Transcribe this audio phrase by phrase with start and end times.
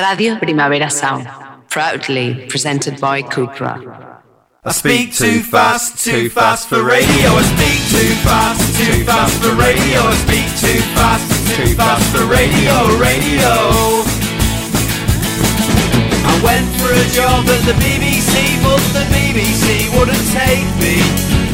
[0.00, 1.28] Radio Primavera Sound,
[1.68, 3.76] proudly presented by Cupra.
[4.64, 7.28] I speak too fast, too fast for radio.
[7.36, 10.00] I speak too fast, too fast for radio.
[10.00, 13.52] I speak too fast, too fast for radio, radio.
[16.24, 20.96] I went for a job at the BBC, but the BBC wouldn't take me.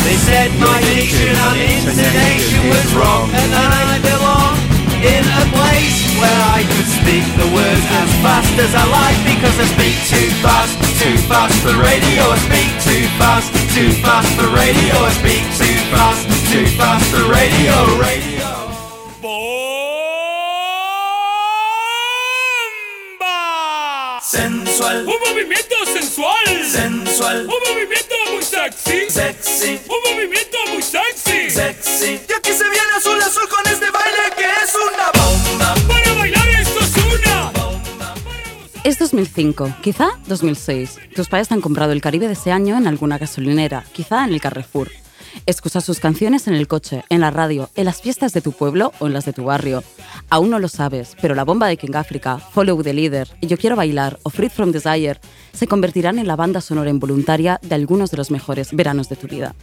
[0.07, 4.55] They said my diction and intonation was wrong, and that I belong
[5.03, 9.57] in a place where I could speak the words as fast as I like because
[9.61, 12.23] I speak too fast, too fast for radio.
[12.33, 14.95] I speak too fast, too fast for radio.
[15.05, 18.47] I speak too fast, too fast for radio, radio.
[23.19, 24.21] ¡Bomba!
[24.23, 26.47] Sensual, Un movimiento sensual.
[26.71, 29.11] sensual, Un movimiento muy sexy.
[29.11, 31.51] sexy, Un movimiento muy sexy.
[31.51, 32.21] sexy.
[32.29, 33.66] Y aquí se viene azul azul con
[39.17, 40.99] 2005, quizá 2006.
[41.15, 44.43] Tus padres han comprado el Caribe de ese año en alguna gasolinera, quizá en el
[44.43, 44.91] Carrefour.
[45.47, 48.93] Escuchas sus canciones en el coche, en la radio, en las fiestas de tu pueblo
[48.99, 49.83] o en las de tu barrio.
[50.29, 53.57] Aún no lo sabes, pero la bomba de King Africa, Follow the Leader y Yo
[53.57, 55.19] Quiero Bailar o Free From Desire
[55.55, 59.29] se convertirán en la banda sonora involuntaria de algunos de los mejores veranos de tu
[59.29, 59.55] vida.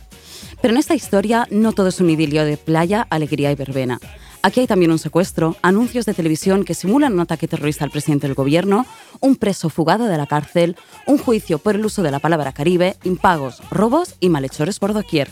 [0.63, 3.99] Pero en esta historia no todo es un idilio de playa, alegría y verbena.
[4.45, 8.27] Aquí hay también un secuestro, anuncios de televisión que simulan un ataque terrorista al presidente
[8.27, 8.85] del gobierno,
[9.21, 10.75] un preso fugado de la cárcel,
[11.07, 15.29] un juicio por el uso de la palabra Caribe, impagos, robos y malhechores por doquier.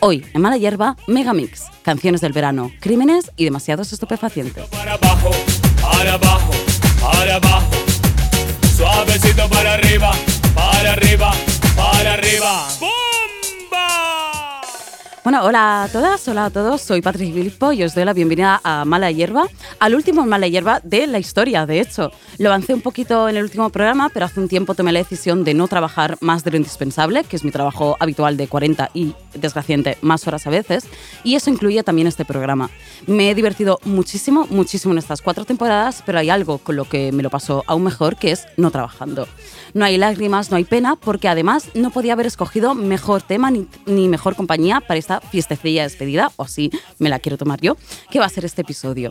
[0.00, 4.64] Hoy, en Mala Hierba, Megamix, canciones del verano, crímenes y demasiados estupefacientes.
[4.68, 5.30] Para abajo,
[5.82, 6.52] para abajo,
[7.02, 7.70] para abajo.
[8.74, 10.10] Suavecito para arriba,
[10.54, 11.34] para arriba,
[11.76, 12.66] para arriba.
[15.24, 18.60] Bueno, hola a todas, hola a todos, soy Patrick Bilpo y os doy la bienvenida
[18.62, 22.12] a Mala Hierba, al último Mala Hierba de la historia, de hecho.
[22.36, 25.42] Lo avancé un poquito en el último programa, pero hace un tiempo tomé la decisión
[25.42, 29.14] de no trabajar más de lo indispensable, que es mi trabajo habitual de 40 y,
[29.32, 30.84] desgraciadamente, más horas a veces,
[31.22, 32.68] y eso incluye también este programa.
[33.06, 37.12] Me he divertido muchísimo, muchísimo en estas cuatro temporadas, pero hay algo con lo que
[37.12, 39.26] me lo paso aún mejor, que es no trabajando.
[39.72, 43.66] No hay lágrimas, no hay pena, porque además no podía haber escogido mejor tema ni,
[43.86, 47.76] ni mejor compañía para esta fiestecilla de despedida, o así me la quiero tomar yo,
[48.10, 49.10] que va a ser este episodio.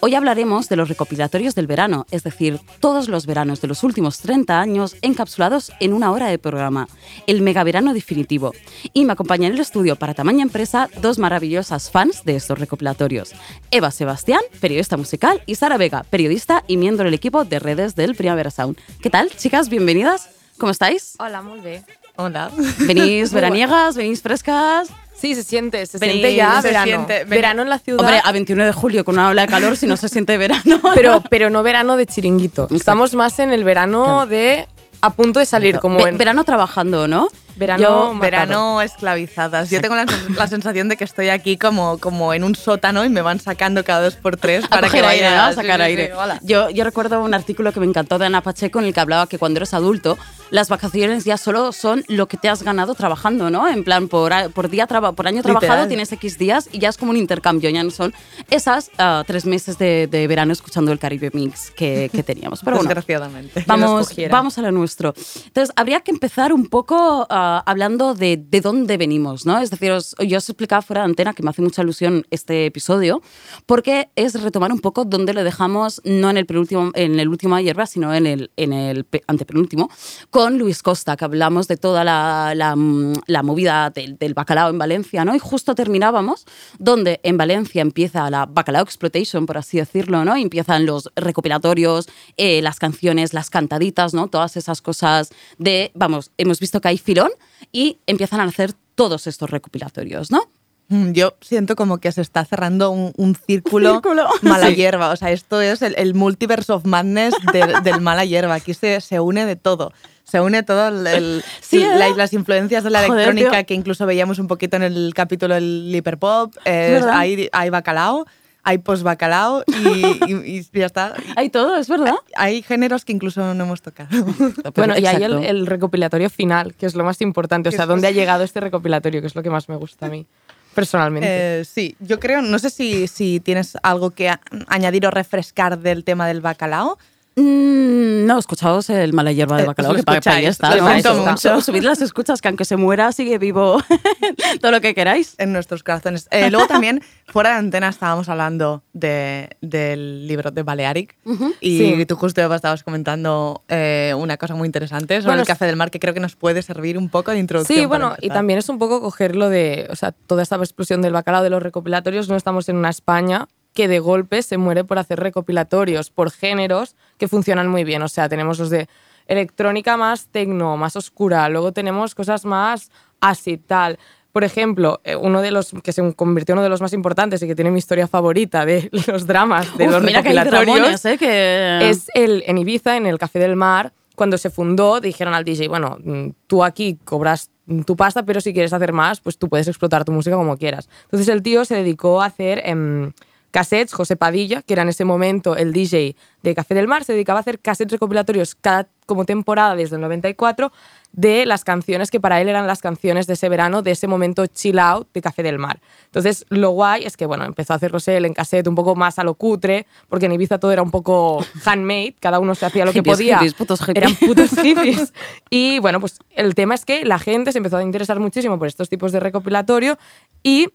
[0.00, 4.18] Hoy hablaremos de los recopilatorios del verano, es decir, todos los veranos de los últimos
[4.18, 6.88] 30 años encapsulados en una hora de programa,
[7.26, 8.52] el megaverano definitivo.
[8.92, 13.32] Y me acompañan en el estudio para tamaña empresa dos maravillosas fans de estos recopilatorios.
[13.70, 18.14] Eva Sebastián, periodista musical, y Sara Vega, periodista y miembro del equipo de redes del
[18.14, 18.76] Primavera Sound.
[19.00, 19.68] ¿Qué tal, chicas?
[19.68, 20.30] Bienvenidas.
[20.58, 21.14] ¿Cómo estáis?
[21.18, 21.99] Hola, muy bien.
[22.20, 22.50] Hola.
[22.78, 23.96] ¿Venís veraniegas?
[23.96, 24.88] ¿Venís frescas?
[25.16, 26.84] Sí, se siente, se Venís, siente ya se verano.
[26.86, 28.00] siente- verano en la ciudad.
[28.00, 30.80] Hombre, a 21 de julio con una ola de calor, si no se siente verano.
[30.94, 32.68] pero, pero no verano de chiringuito.
[32.74, 34.26] Estamos más en el verano Claro.
[34.26, 34.66] de
[35.02, 37.28] a punto de salir, como Ve- en verano trabajando, ¿no?
[37.56, 37.82] verano,
[38.12, 39.68] Yo, verano esclavizadas.
[39.70, 43.10] Yo tengo la, la sensación de que estoy aquí como, como en un sótano y
[43.10, 45.42] me van sacando cada dos por tres para que aire, vaya ¿no?
[45.44, 46.12] A sacar sí, aire.
[46.14, 49.00] sí, yo, yo recuerdo un artículo que me encantó de Ana Pacheco en el que
[49.00, 50.16] hablaba que cuando eres adulto,
[50.50, 53.68] las vacaciones ya solo son lo que te has ganado trabajando, ¿no?
[53.68, 54.32] En plan, por,
[54.68, 57.82] día traba- por año trabajado tienes X días y ya es como un intercambio, ya
[57.82, 58.12] no son
[58.50, 62.60] esas ah, tres meses de, de verano escuchando el Caribe Mix que, que teníamos.
[62.64, 63.64] Pero bueno, Desgraciadamente.
[63.66, 64.32] Vamos, escogiera.
[64.32, 65.14] vamos a lo nuestro.
[65.46, 69.58] Entonces, habría que empezar un poco ah, hablando de, de dónde venimos, ¿no?
[69.58, 72.66] Es decir, os- yo os explicaba fuera de antena que me hace mucha ilusión este
[72.66, 73.22] episodio,
[73.66, 77.58] porque es retomar un poco dónde lo dejamos, no en el, penúltimo, en el último
[77.60, 79.90] hierba, sino en el, en el pe- antepenúltimo,
[80.30, 84.70] con Luis Costa, que hablamos de toda la, la, mm, la movida del, del bacalao
[84.70, 85.34] en Valencia, ¿no?
[85.34, 86.46] Y justo terminábamos
[86.78, 90.36] donde en Valencia empieza la bacalao exploitation, por así decirlo, ¿no?
[90.36, 92.08] Y empiezan los recopilatorios,
[92.38, 94.28] eh, las canciones, las cantaditas, ¿no?
[94.28, 97.30] Todas esas cosas de, vamos, hemos visto que hay filón
[97.72, 100.42] y empiezan a hacer todos estos recopilatorios, ¿no?
[100.88, 104.26] Mm, Yo siento como que se está cerrando un, un círculo, Círculo.
[104.42, 104.74] mala Sí.
[104.74, 105.10] hierba.
[105.10, 108.54] O sea, esto es el, el multiverse of madness del, del mala hierba.
[108.54, 109.92] Aquí se, se une de todo.
[110.30, 111.88] Se une todo el, el- Sí, ¿eh?
[111.96, 113.66] la- las influencias de la Joder, electrónica tío.
[113.66, 116.54] que incluso veíamos un poquito en el capítulo del hiperpop.
[116.64, 118.26] Eh, hay, hay bacalao,
[118.62, 121.14] hay post-bacalao y, y- y ya está.
[121.36, 122.14] Hay todo, es verdad.
[122.36, 124.08] Hay géneros que incluso no hemos tocado.
[124.76, 127.68] Bueno, y hay el, recopilatorio final, que es lo más importante.
[127.70, 129.20] O sea, ¿dónde ha llegado este recopilatorio?
[129.20, 130.26] Que es lo que más me gusta a mí,
[130.74, 131.60] personalmente.
[131.60, 134.30] Eh, sí, yo creo, no sé si, si tienes algo que
[134.68, 136.98] añadir o refrescar del tema del bacalao.
[137.40, 140.76] Mm, No, escuchaos el mala hierba de Eh, bacalao, lo que para ahí está.
[140.76, 140.88] ¿no?
[140.90, 141.54] Eso mucho.
[141.56, 143.78] Su- Subid las escuchas, que aunque se muera, sigue vivo
[144.60, 145.34] todo lo que queráis.
[145.38, 146.28] en nuestros corazones.
[146.30, 151.16] Eh, luego también, fuera de antena, estábamos hablando de- del libro de Balearic
[151.60, 152.06] y Sí.
[152.06, 155.90] tú justo estabas comentando eh, una cosa muy interesante sobre Bueno, el café del mar
[155.90, 157.78] que creo que nos puede servir un poco de introducción.
[157.78, 161.12] Sí, bueno, y también es un poco cogerlo de, o sea, toda esta explosión del
[161.12, 164.98] bacalao de los recopilatorios, no estamos en una España que de golpe se muere por
[164.98, 168.02] hacer recopilatorios por géneros que funcionan muy bien.
[168.02, 168.88] O sea, tenemos los de
[169.28, 172.90] electrónica más tecno, más oscura, luego tenemos cosas más
[173.20, 173.98] así tal.
[174.32, 177.42] Por ejemplo, eh, uno de los que se convirtió en uno de los más importantes
[177.42, 181.04] y que tiene mi historia favorita de los dramas de Uf, los mira que dramones,
[181.04, 181.18] ¿eh?
[181.18, 181.90] Que...
[181.90, 185.68] es el, en Ibiza, en el Café del Mar, cuando se fundó, dijeron al DJ,
[185.68, 187.50] bueno, mm, tú aquí cobras
[187.84, 190.88] tu pasta, pero si quieres hacer más, pues tú puedes explotar tu música como quieras.
[191.04, 193.12] Entonces el tío se dedicó a hacer em,
[193.50, 197.12] cassettes, José Padilla, que era en ese momento el DJ de Café del Mar, se
[197.12, 200.70] dedicaba a hacer cassettes recopilatorios cada como temporada desde el 94
[201.12, 204.46] de las canciones que para él eran las canciones de ese verano, de ese momento
[204.46, 205.80] chill out de Café del Mar.
[206.04, 209.18] Entonces, lo guay es que, bueno, empezó a hacerlos él en cassette un poco más
[209.18, 212.84] a lo cutre, porque en Ibiza todo era un poco handmade, cada uno se hacía
[212.84, 213.38] lo que podía.
[213.38, 213.96] hippies, putos hippies.
[213.96, 215.12] Eran putos hippies.
[215.50, 218.68] y bueno, pues el tema es que la gente se empezó a interesar muchísimo por
[218.68, 219.98] estos tipos de recopilatorio
[220.44, 220.68] y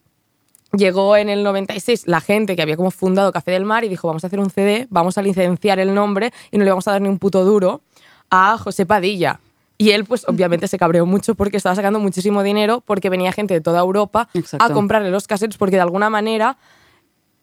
[0.77, 4.07] llegó en el 96 la gente que había como fundado Café del Mar y dijo,
[4.07, 6.91] vamos a hacer un CD, vamos a licenciar el nombre y no le vamos a
[6.91, 7.81] dar ni un puto duro
[8.29, 9.39] a José Padilla.
[9.77, 13.53] Y él, pues obviamente se cabreó mucho porque estaba sacando muchísimo dinero porque venía gente
[13.53, 14.65] de toda Europa Exacto.
[14.65, 16.57] a comprarle los cassettes porque de alguna manera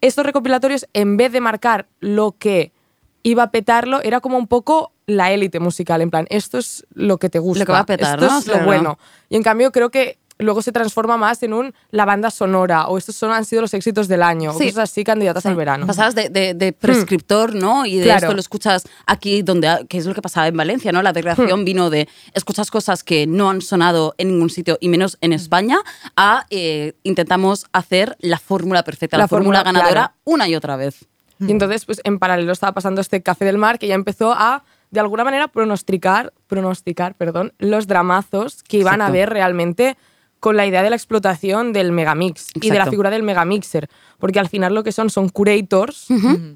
[0.01, 2.73] estos recopilatorios, en vez de marcar lo que
[3.21, 7.17] iba a petarlo, era como un poco la élite musical, en plan, esto es lo
[7.17, 8.39] que te gusta, Lo que va a petar, esto ¿no?
[8.39, 8.65] es lo Claro.
[8.65, 8.97] bueno.
[9.29, 12.97] Y en cambio creo que luego se transforma más en un la banda sonora o
[12.97, 14.65] estos son, han sido los éxitos del año, o Sí.
[14.65, 15.87] cosas así candidatas al verano.
[15.87, 17.85] Pasabas de, de- de prescriptor, ¿no?
[17.85, 18.25] Y de Claro.
[18.27, 21.01] esto lo escuchas aquí, donde, que es lo que pasaba en Valencia, ¿no?
[21.01, 21.65] La degradación Hmm.
[21.65, 25.25] vino de escuchas cosas que no han sonado en ningún sitio, y menos Hmm.
[25.25, 25.77] en España,
[26.15, 30.13] a eh, intentamos hacer la fórmula perfecta, la, La fórmula ganadora claro.
[30.25, 31.05] una y otra vez.
[31.39, 34.63] Y entonces, pues en paralelo estaba pasando este Café del Mar que ya empezó a,
[34.91, 39.13] de alguna manera, pronosticar, pronosticar perdón, los dramazos que iban a Exacto.
[39.13, 39.97] ver realmente
[40.43, 43.87] con la idea de la explotación del megamix y de la figura del megamixer.
[44.19, 46.07] Porque al final lo que son son curators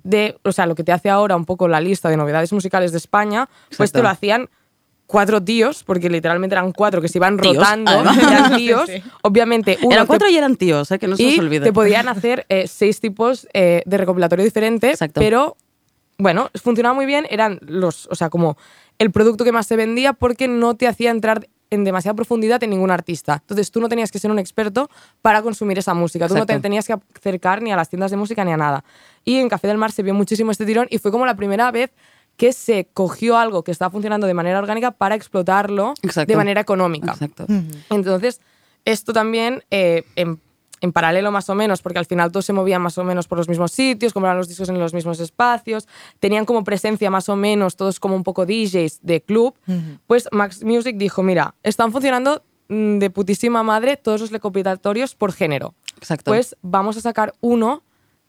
[0.04, 2.92] de, o sea, lo que te hace ahora un poco la lista de novedades musicales
[2.92, 3.48] de España,
[3.78, 4.50] pues te lo hacían
[5.06, 8.18] cuatro tíos, porque literalmente eran cuatro que se iban Tíos, rotando, además.
[8.30, 8.90] eran tíos.
[9.22, 11.00] Obviamente, uno Eran te- cuatro y eran tíos, ¿eh?
[11.00, 11.64] que no se y os olvide.
[11.64, 15.22] te podían hacer eh, seis tipos eh, de recopilatorio diferente, Exacto.
[15.22, 15.56] pero
[16.18, 18.58] bueno, funcionaba muy bien, eran los, o sea, como
[19.00, 22.70] el producto que más se vendía porque no te hacía entrar en demasiada profundidad en
[22.70, 23.40] ningún artista.
[23.42, 24.90] Entonces tú no tenías que ser un experto
[25.22, 28.18] para consumir esa música, tú no te tenías que acercar ni a las tiendas de
[28.18, 28.84] música ni a nada.
[29.24, 31.72] Y en Café del Mar se vio muchísimo este tirón y fue como la primera
[31.72, 31.92] vez
[32.38, 36.32] que se cogió algo que estaba funcionando de manera orgánica para explotarlo Exacto.
[36.32, 37.14] de manera económica.
[37.14, 37.46] Exacto.
[37.90, 38.42] Entonces,
[38.86, 40.40] esto también, eh, en,
[40.82, 43.38] en paralelo más o menos, porque al final todos se movían más o menos por
[43.38, 45.88] los mismos sitios, compraban los discos en los mismos espacios,
[46.20, 49.56] tenían como presencia más o menos, todos como un poco DJs de club,
[50.06, 55.34] pues Max Music dijo, mira, están funcionando mm, de putísima madre todos los recopilatorios por
[55.34, 55.74] género.
[55.98, 56.30] Exacto.
[56.32, 57.82] Pues vamos a sacar uno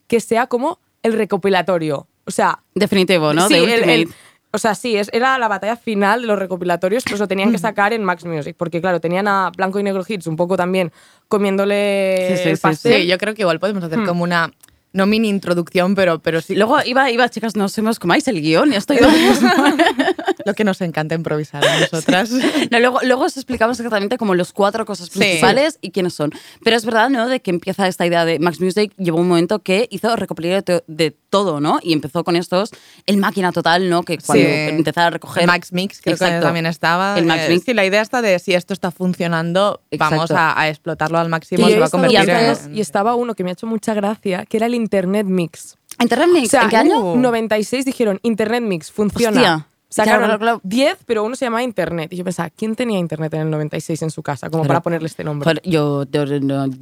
[0.06, 2.06] que sea como el recopilatorio.
[2.24, 3.46] O sea, Definitivo, ¿no?
[3.48, 4.08] Sí, de el- el-
[4.50, 7.58] o sea, sí, es, era la batalla final de los recopilatorios, pues lo tenían que
[7.58, 10.92] sacar en Max Music, porque claro, tenían a Blanco y Negro Hits un poco también
[11.28, 13.02] comiéndole Sí, sí, el sí, pastel.
[13.02, 14.50] Sí, yo creo que igual podemos hacer como una,
[14.92, 18.40] no mini introducción, pero, pero sí Luego iba, iba, chicas, no sé, os comáis el
[18.40, 18.98] guion, ya estoy...
[20.44, 22.30] lo que nos encanta improvisar a nosotras.
[22.70, 25.18] No, luego, luego os explicamos exactamente como los cuatro cosas Sí.
[25.18, 26.32] principales y quiénes son.
[26.64, 27.28] Pero es verdad, ¿no?
[27.28, 30.82] De que empieza esta idea de Max Music, llevó un momento que hizo recopilar de,
[30.86, 31.78] de todo, ¿no?
[31.82, 32.70] Y empezó con estos,
[33.06, 34.02] el máquina total, ¿no?
[34.02, 34.50] Que cuando Sí.
[34.50, 35.42] empezaba a recoger...
[35.42, 36.46] El Max Mix, creo que Exacto.
[36.46, 37.18] también estaba.
[37.18, 37.64] El Max Eh, Mix.
[37.64, 41.68] Sí, la idea está de si esto está funcionando, vamos a, a explotarlo al máximo,
[41.68, 42.76] Y, se va a convertir antes- en...
[42.76, 45.76] y estaba uno que me ha hecho mucha gracia, que era el Internet Mix.
[46.00, 47.12] Internet Mix, O sea, ¿en qué año?
[47.12, 47.18] uh.
[47.18, 49.40] 96 dijeron Internet Mix, funciona.
[49.40, 49.66] Hostia.
[49.90, 50.60] Sacaron Claro, claro, claro.
[50.64, 52.12] 10, pero uno se llamaba Internet.
[52.12, 54.50] Y yo pensaba, ¿quién tenía Internet en el 96 en su casa?
[54.50, 55.50] Como para ponerle este nombre.
[55.64, 56.24] Yo, yo,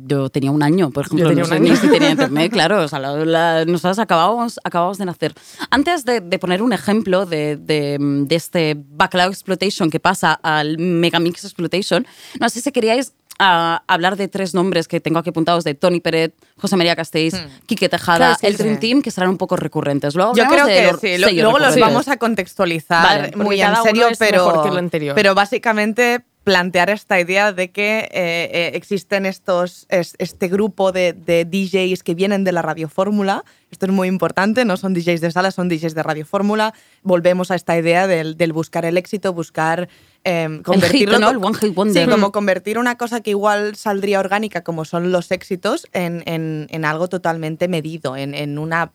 [0.06, 1.70] yo tenía un año, por ejemplo, tenía no un sé año.
[1.70, 2.82] ni si tenía internet, claro.
[2.82, 5.34] O sea, la- la- nosotros acabábamos, acabábamos de nacer.
[5.70, 10.76] Antes de, de poner un ejemplo de, de, de este Bacalao Exploitation que pasa al
[10.78, 12.04] Megamix Exploitation,
[12.40, 16.00] no sé si queríais ah, hablar de tres nombres que tengo aquí apuntados de Tony
[16.00, 18.62] Peret, José María Castells, Quique Tejada, Claro, sí, el sí.
[18.62, 20.14] Dream Team, que serán un poco recurrentes.
[20.14, 23.60] Luego Yo creo que los sí, lo- sellos luego los vamos a contextualizar Vale, muy
[23.60, 25.14] en serio, es pero, mejor que el anterior.
[25.14, 31.12] pero básicamente plantear esta idea de que eh, eh, existen estos, es- este grupo de,
[31.12, 33.44] de DJs que vienen de la radiofórmula.
[33.72, 36.72] Esto es muy importante, no son DJs de sala, son DJs de radiofórmula.
[37.02, 39.88] Volvemos a esta idea del, del buscar el éxito, buscar
[40.22, 41.26] eh, convertirlo ¿no?
[41.26, 42.04] co- El one hit wonder.
[42.04, 46.68] Sí, como convertir una cosa que igual saldría orgánica, como son los éxitos, en, en-
[46.70, 48.92] en algo totalmente medido, en, en una,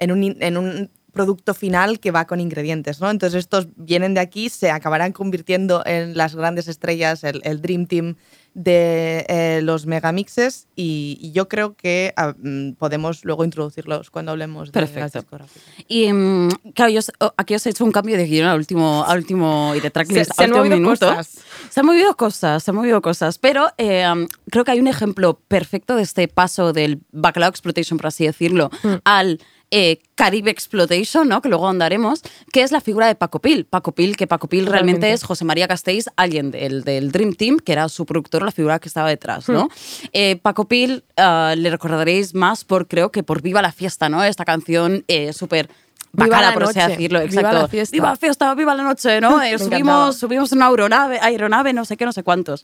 [0.00, 3.00] en, un, in- en un producto final que va con ingredientes.
[3.00, 3.10] ¿no?
[3.10, 7.86] Entonces estos vienen de aquí, se acabarán convirtiendo en las grandes estrellas, el, el Dream
[7.86, 8.16] Team
[8.52, 14.32] de eh, los megamixes y, y yo creo que ah, mm, podemos luego introducirlos cuando
[14.32, 15.20] hablemos de las Perfecto.
[15.20, 15.62] discográficas.
[15.86, 19.04] Y mm, claro, yo oh, aquí os he hecho un cambio de guion al último,
[19.06, 21.06] al último y de tracklist Se- se han movido minuto.
[21.14, 21.38] cosas.
[21.70, 23.38] Se han movido cosas, se han movido cosas.
[23.38, 27.98] Pero eh, um, creo que hay un ejemplo perfecto de este paso del Bacalao Exploitation,
[27.98, 28.94] por así decirlo, Hmm.
[29.04, 29.38] al
[29.70, 31.40] eh, Caribe Exploitation, ¿no?
[31.40, 32.22] que luego andaremos,
[32.52, 33.64] que es la figura de Paco Pil.
[33.64, 37.58] Paco Pil, que Paco Pil realmente es José María Castells, alguien del, del Dream Team,
[37.58, 39.68] que era su productor, la figura que estaba detrás, ¿no?
[40.12, 44.22] Eh, Paco Pil ah, le recordaréis más por, creo que por Viva la Fiesta, ¿no?
[44.24, 45.68] Esta canción eh, súper
[46.12, 47.20] bacala, la por así decirlo.
[47.20, 47.58] viva Exacto.
[47.58, 47.94] la fiesta.
[47.94, 49.40] Viva la fiesta, viva la noche, ¿no?
[49.50, 52.62] Eh, subimos, subimos una aeronave, aeronave, no sé qué, no sé cuántos.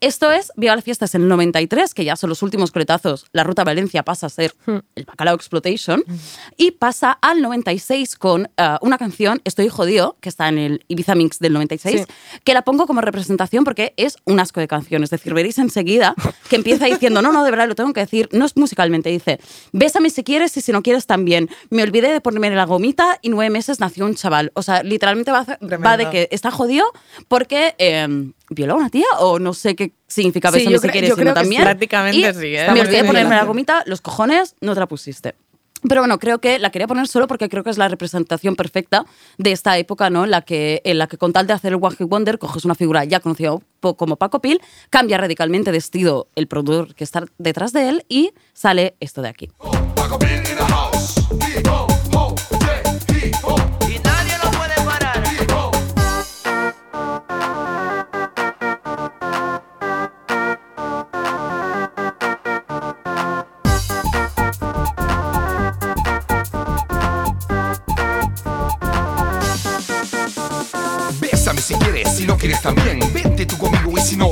[0.00, 3.26] Esto es Viva la fiesta, es el 93, que ya son los últimos coletazos.
[3.32, 4.78] La ruta Valencia pasa a ser Hmm.
[4.94, 6.02] el Bacalao Exploitation.
[6.56, 11.14] Y pasa al 96 con ah, una canción, Estoy jodido, que está en el Ibiza
[11.14, 12.06] Mix del 96, Sí.
[12.44, 15.02] que la pongo como representación porque es un asco de canción.
[15.04, 16.14] Es decir, veréis enseguida
[16.48, 19.38] que empieza diciendo, no, no, de verdad lo tengo que decir, no es musicalmente, dice,
[19.72, 21.48] bésame si quieres y si no quieres también.
[21.70, 24.52] Me olvidé de ponerme la gomita y nueve meses nació un chaval.
[24.54, 25.44] O sea, literalmente va,
[25.84, 26.84] va de que está jodido
[27.26, 28.06] porque eh,
[28.50, 31.40] violó a una tía o no sé qué significa Sí, quieres yo sino creo que
[31.40, 31.62] también.
[31.62, 32.70] prácticamente Y sí, ¿eh?
[32.72, 35.34] Me olvidé ponerme la gomita, los cojones, no te la pusiste.
[35.88, 39.04] Pero bueno, creo que la quería poner solo porque creo que es la representación perfecta
[39.36, 40.24] de esta época, ¿no?
[40.24, 42.64] En la que, en la que con tal de hacer el One Hit Wonder, coges
[42.64, 47.24] una figura ya conocida como Paco Pil, cambia radicalmente de estilo el productor que está
[47.38, 49.50] detrás de él y sale esto de aquí.
[49.62, 50.65] Y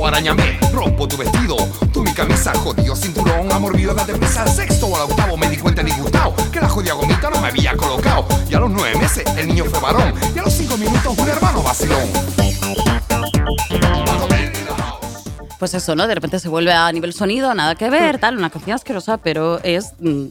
[0.07, 0.59] arañame.
[0.73, 1.55] Rompo tu vestido,
[1.91, 3.51] tú mi camisa, jodido cinturón.
[3.51, 5.37] Amor mío, date prisa al sexto o al octavo.
[5.37, 8.27] Me di cuenta disgustado que la jodida gomita no me había colocado.
[8.49, 10.13] Y a los nueve meses el niño fue varón.
[10.35, 12.09] Y a los cinco minutos un hermano vacilón.
[15.59, 16.05] Pues eso, ¿no?
[16.07, 19.59] De repente se vuelve a nivel sonido, nada que ver, tal, una canción asquerosa, pero
[19.63, 20.25] es mm,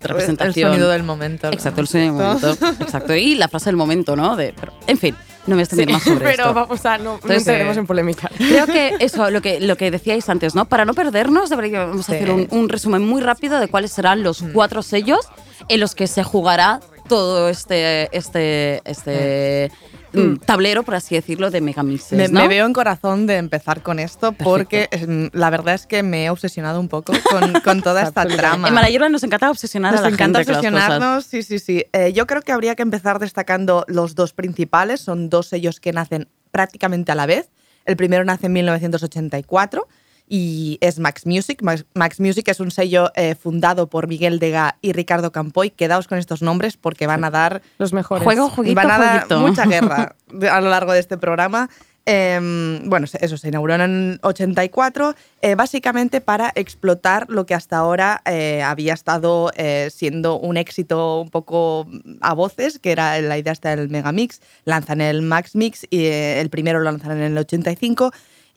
[0.00, 0.68] representación.
[0.68, 1.48] El sonido del momento.
[1.48, 1.52] ¿no?
[1.52, 2.66] Exacto, el sonido del momento.
[2.84, 3.14] Exacto.
[3.16, 4.36] Y la frase del momento, ¿no?
[4.36, 5.16] De, pero, en fin,
[5.46, 6.54] no me voy a extender Sí, más sobre pero esto.
[6.54, 8.30] vamos a, no, no Entonces, entraremos eh, en polémica.
[8.36, 10.66] Creo que eso, lo que, lo que decíais antes, ¿no?
[10.66, 12.12] Para no perdernos, deberíamos Sí.
[12.14, 15.20] hacer un, un resumen muy rápido de cuáles serán los cuatro sellos
[15.68, 19.97] en los que se jugará todo este, este, este mm,
[20.44, 22.18] tablero, por así decirlo, de Megamixes.
[22.18, 22.40] Me, ¿no?
[22.40, 26.24] me veo en corazón de empezar con esto porque em, la verdad es que me
[26.24, 28.68] he obsesionado un poco con, con toda esta trama.
[28.68, 30.96] En Malayerba nos encanta obsesionar Nos a la encanta gente con las cosas.
[30.96, 31.84] obsesionarnos, sí, sí, sí.
[31.92, 35.00] Eh, yo creo que habría que empezar destacando los dos principales.
[35.00, 37.50] Son dos sellos que nacen prácticamente a la vez.
[37.84, 39.88] El primero nace en 1984
[40.28, 41.62] y es Max Music.
[41.62, 45.70] Max, Max Music es un sello eh, fundado por Miguel Dega y Ricardo Campoy.
[45.70, 48.24] Quedaos con estos nombres porque van a dar Los mejores.
[48.24, 50.16] Juego, van a dar mucha guerra
[50.50, 51.68] a lo largo de este programa.
[52.10, 58.22] Eh, bueno, eso se inauguró en 84, eh, básicamente para explotar lo que hasta ahora
[58.24, 61.86] eh, había estado eh, siendo un éxito un poco
[62.22, 64.40] a voces, que era la idea hasta del Megamix.
[64.64, 68.10] Lanzan el Max Mix y eh, el primero lo lanzan en el 85.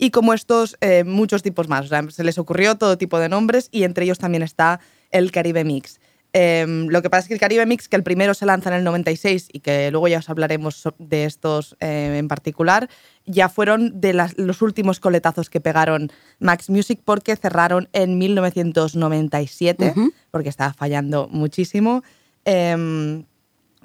[0.03, 1.86] Y como estos, eh, muchos tipos más.
[1.86, 4.79] O sea, se les ocurrió todo tipo de nombres y entre ellos también está
[5.12, 6.00] el Caribe Mix.
[6.34, 8.77] Em, lo que pasa es que el Caribe Mix, que el primero se lanza en
[8.77, 12.89] el 96 y que luego ya os hablaremos de estos eh, en particular,
[13.27, 19.91] ya fueron de las- los últimos coletazos que pegaron Max Music porque cerraron en 1997,
[19.96, 20.13] Ujú.
[20.31, 22.01] porque estaba fallando muchísimo.
[22.46, 23.25] Em,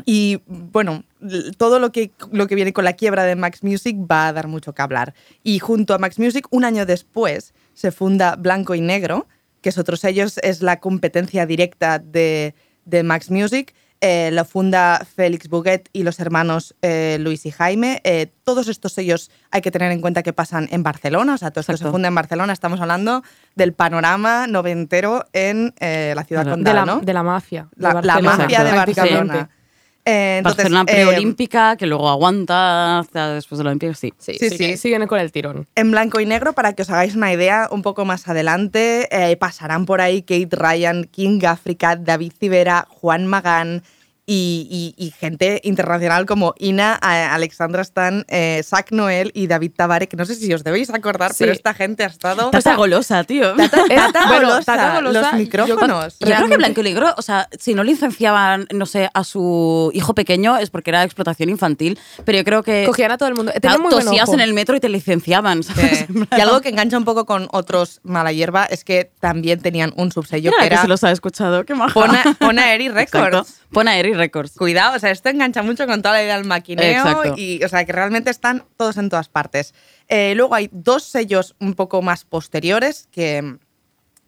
[0.05, 1.05] y bueno,
[1.57, 4.49] todo lo que, lo que viene con la quiebra de Max Music va a dar
[4.49, 5.15] mucho que hablar.
[5.43, 9.27] Y junto a Max Music, un año después, se funda Blanco y Negro,
[9.61, 12.55] que es otro sello, es la competencia directa de,
[12.85, 13.75] de Max Music.
[14.03, 18.03] Eh, lo funda Félix Buguet y los hermanos eh, Luis y Jaime.
[18.05, 21.51] Eh, todos estos sellos hay que tener en cuenta que pasan en Barcelona, o sea,
[21.51, 22.53] todo esto se funda en Barcelona.
[22.53, 23.23] Estamos hablando
[23.55, 26.57] del panorama noventero en eh, la ciudad Claro.
[26.57, 27.01] de, condal, la, ¿no?
[27.01, 27.69] de la mafia.
[27.75, 28.73] de la, mafia de.
[28.73, 29.51] Barcelona.
[30.07, 33.77] Eh, entonces, Barcelona eh, preolímpica, que luego aguanta hasta después de la.
[33.95, 34.77] Sí, Sí, sí, sí.
[34.77, 35.67] Siguen con el tirón.
[35.75, 39.37] en blanco y negro, para que os hagáis una idea, un poco más adelante eh,
[39.37, 43.83] pasarán por ahí Kate Ryan, King Africa, David Civera, Juan Magán
[44.27, 49.73] y, y- y gente internacional como Ina, eh, Alexandra Stan, eh, Zach Noel y David
[49.77, 51.37] Tavares, que no sé si os debéis acordar, Sí.
[51.45, 52.51] pero esta gente ha estado...
[52.51, 53.55] Tata golosa, tío.
[53.55, 56.19] Tata, Tata bueno, Golosa, Tata Golosa, los yo micrófonos.
[56.19, 59.91] Yo creo que Blanco y Negro, o sea, si no licenciaban, no sé, a su
[59.95, 63.35] hijo pequeño es porque era explotación infantil, pero yo creo que Cogían a todo el
[63.37, 63.53] mundo.
[63.61, 66.03] Tenían muy tosías en el metro y te licenciaban, ¿sabes?
[66.03, 66.07] Eh,
[66.37, 70.11] y algo que engancha un poco con otros mala hierba es que también tenían un
[70.13, 71.95] subsello Mira que que era se los ha escuchado, qué maja.
[71.95, 73.19] Pona, Pona Eri Exacto.
[73.21, 73.61] Records.
[73.73, 74.53] Pona Eri Records.
[74.53, 77.35] Cuidado, o sea, esto engancha mucho con toda la idea del maquineo Exacto.
[77.37, 79.75] y, o sea, que realmente están todos en todas partes.
[80.09, 83.57] Eh, luego hay dos sellos un poco más posteriores que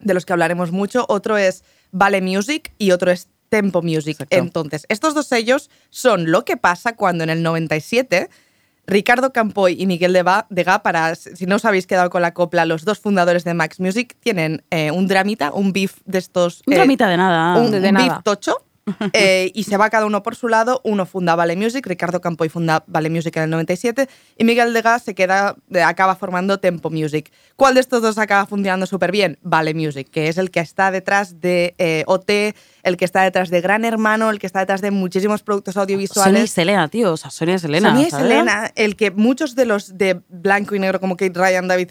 [0.01, 1.07] de los que hablaremos mucho.
[1.09, 4.21] Otro es Vale Music y otro es Tempo Music.
[4.21, 4.37] Exacto.
[4.37, 8.29] Entonces, estos dos sellos son lo que pasa cuando en el 97
[8.89, 12.87] Ricardo Campoy y Miguel Dega, para si no os habéis quedado con la copla, los
[12.87, 16.63] dos fundadores de Max Music tienen eh, un dramita, un beef de estos.
[16.67, 17.61] Un eh, tramita de nada.
[17.61, 18.65] un, de un beef tocho.
[19.13, 20.81] eh, y se va cada uno por su lado.
[20.85, 25.03] Uno funda Vale Music, Ricardo Campoy funda Vale Music en el 97 y Miguel Degas
[25.03, 27.31] se queda, eh, acaba formando Tempo Music.
[27.57, 29.39] ¿Cuál de estos dos acaba funcionando súper bien?
[29.43, 33.51] Vale Music, que es el que está detrás de eh, OT, el que está detrás
[33.51, 36.51] de Gran Hermano, el que está detrás de muchísimos productos Sonia y audiovisuales.
[36.51, 37.13] Selena, tío.
[37.13, 37.91] O sea, Sonia y Selena.
[37.91, 38.27] Sonia y ¿sabes?
[38.27, 41.89] Selena, el que muchos de los de blanco y negro como Kate Ryan, David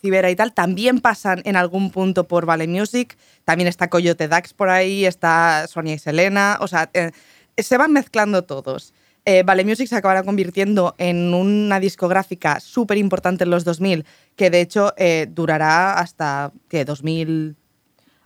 [0.00, 3.16] Civera y tal, también pasan en algún punto por Vale Music.
[3.44, 6.58] También está Coyote Dax por ahí, está Sonia y Selena.
[6.60, 7.10] O sea, eh,
[7.56, 8.92] se van mezclando todos.
[9.24, 14.50] Eh, vale Music se acabará convirtiendo en una discográfica súper importante en los 2000, que
[14.50, 16.84] de hecho eh, durará hasta ¿qué?
[16.84, 17.56] 2000.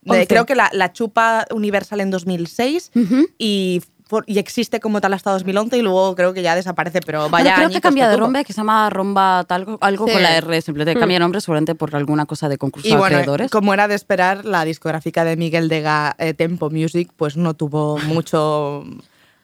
[0.05, 3.27] De- creo que la, la chupa Universal en 2006 Ujú.
[3.39, 3.83] y,
[4.27, 7.57] y existe como tal hasta 2011 y luego creo que ya desaparece, pero vaya Bueno,
[7.57, 10.13] creo que cambia de nombre, que se llama Romba tal, algo Sí.
[10.13, 12.97] con la R, simplemente cambia de nombre seguramente por alguna cosa de concurso Y de
[12.99, 13.51] bueno, acreedores.
[13.51, 17.99] como era de esperar, la discográfica de Miguel Dega, eh, Tempo Music, pues no tuvo
[18.07, 18.85] mucho...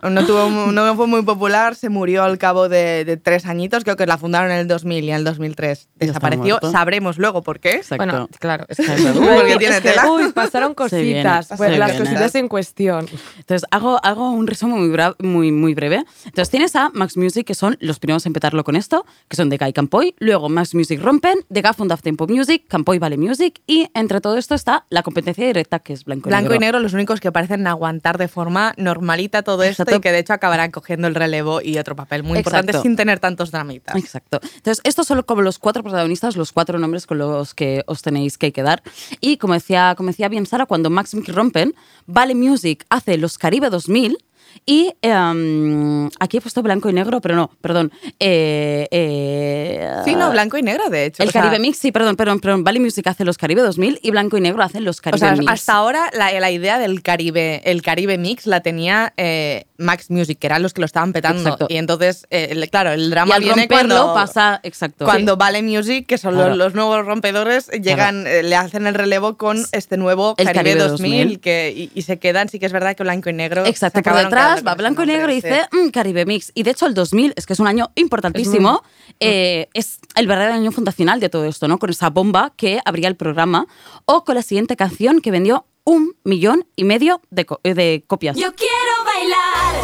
[0.02, 3.96] No, tuvo, no fue muy popular, se murió al cabo de, de tres añitos, creo
[3.96, 6.58] que la fundaron en el 2000 y en el 2003 Ya está desapareció.
[6.72, 7.72] Sabremos luego por qué.
[7.76, 8.04] Exacto.
[8.04, 8.64] Bueno, claro.
[8.68, 8.76] Es
[9.14, 10.10] Porque Uy, tiene es que, tela.
[10.10, 11.48] uy, pasaron cositas.
[11.48, 13.06] se pues las cositas en cuestión.
[13.38, 16.04] Entonces, hago, hago un resumen muy, muy, muy breve.
[16.24, 19.50] Entonces, tienes a Max Music, que son los primeros en petarlo con esto, que son
[19.50, 20.14] Deca y Campoy.
[20.18, 23.60] Luego, Max Music rompen, Deca funda Tempo Music, Campoy Vale Music.
[23.66, 26.56] Y entre todo esto está la competencia directa, que es Blanco y Blanco Negro.
[26.56, 29.96] y negro, los únicos que parecen aguantar de forma normalita todo esto Exacto.
[29.96, 33.18] y que de hecho acabarán cogiendo el relevo y otro papel muy importante sin tener
[33.20, 33.96] tantos dramitas.
[33.96, 34.40] Exacto.
[34.42, 38.38] Entonces, estos son como los cuatro protagonistas, los cuatro nombres con los que os tenéis
[38.38, 38.82] que quedar.
[39.20, 41.74] Y como decía, como decía bien Sara, cuando Max rompen,
[42.06, 44.18] Vale Music hace los Caribe 2000
[44.66, 47.92] y em, aquí he puesto blanco y negro, pero no, perdón.
[48.18, 51.22] eh, eh, Sí, no, blanco y negro, de hecho.
[51.22, 52.64] El o sea, Caribe Mix, sí, perdón, perdón, perdón.
[52.64, 55.36] Vale Music hace los Caribe 2000 y blanco y negro hacen los O Caribe sea,
[55.36, 55.50] Mix.
[55.50, 60.38] hasta ahora la, la idea del Caribe, el Caribe Mix la tenía eh, Max Music,
[60.38, 61.40] que eran los que lo estaban petando.
[61.42, 61.66] Exacto.
[61.68, 65.04] Y entonces, eh, el- claro, el y drama al viene romperlo cuando, pasa, exacto.
[65.06, 66.50] cuando Vale Music, que son Claro.
[66.50, 70.62] los, los nuevos rompedores, llegan, eh, le hacen el relevo con este nuevo El Caribe,
[70.74, 71.40] Caribe 2000, 2000.
[71.40, 73.64] que, y, y se quedan, sí que es verdad que blanco y negro.
[73.66, 75.78] Exacto, por detrás va blanco y negro y dice sí.
[75.78, 76.52] "Mm, Caribe Mix.
[76.54, 78.82] Y de hecho el 2000, es que es un año importantísimo,
[79.18, 81.78] eh, es el verdadero año fundacional de todo esto, ¿no?
[81.78, 83.66] Con esa bomba que abría el programa
[84.04, 88.04] o con la siguiente canción que vendió un millón y medio de, co- eh, de
[88.06, 88.36] copias.
[88.36, 89.74] Yo quiero bailar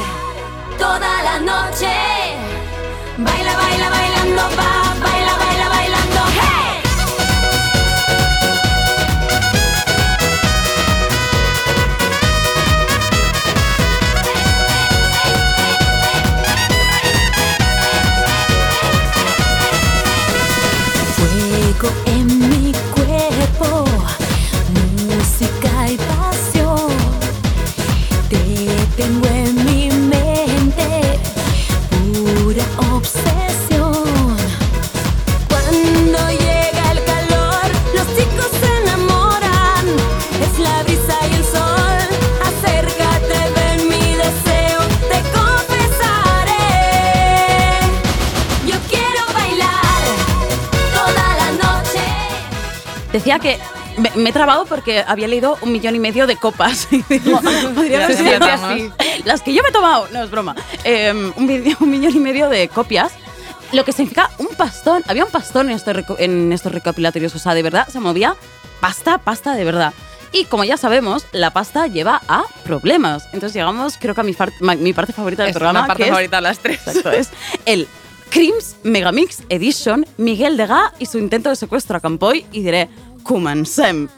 [0.78, 1.88] toda la noche.
[3.18, 4.75] Baila, baila, bailando, baila,
[29.06, 31.18] tengo en mi mente,
[31.90, 34.36] pura obsesión.
[35.48, 39.86] Cuando llega el calor, los chicos se enamoran.
[40.44, 41.98] Es la brisa y el sol.
[42.50, 46.66] Acércate, ven mi deseo, te confesaré.
[48.66, 50.02] Yo quiero bailar
[50.96, 52.04] toda la noche.
[53.12, 53.58] Decía que
[53.96, 56.88] me, me he trabado porque había leído un millón y medio de copas.
[56.90, 57.40] Y digo,
[57.74, 58.70] podría sido estamos.
[58.70, 58.90] así.
[59.24, 60.54] Las que yo me he tomado, no es broma.
[60.84, 61.32] Eh, un,
[61.80, 63.12] un millón y medio de copias.
[63.72, 65.02] Lo que significa un pastón.
[65.08, 65.80] Había un pastón en
[66.18, 67.34] en estos recopilatorios.
[67.34, 68.36] O sea, de verdad se movía
[68.80, 69.92] pasta, pasta de verdad.
[70.32, 73.24] Y como ya sabemos, la pasta lleva a problemas.
[73.32, 74.34] Entonces llegamos, creo que a mi,
[74.78, 76.80] mi parte favorita del Es programa, una parte que es- favorita de las tres.
[76.86, 77.30] Exacto, es
[77.64, 77.88] el
[78.30, 82.88] Crims Megamix Edition, Miguel Degà y su intento de secuestro a Campoy, y diré,
[83.26, 84.08] comencem.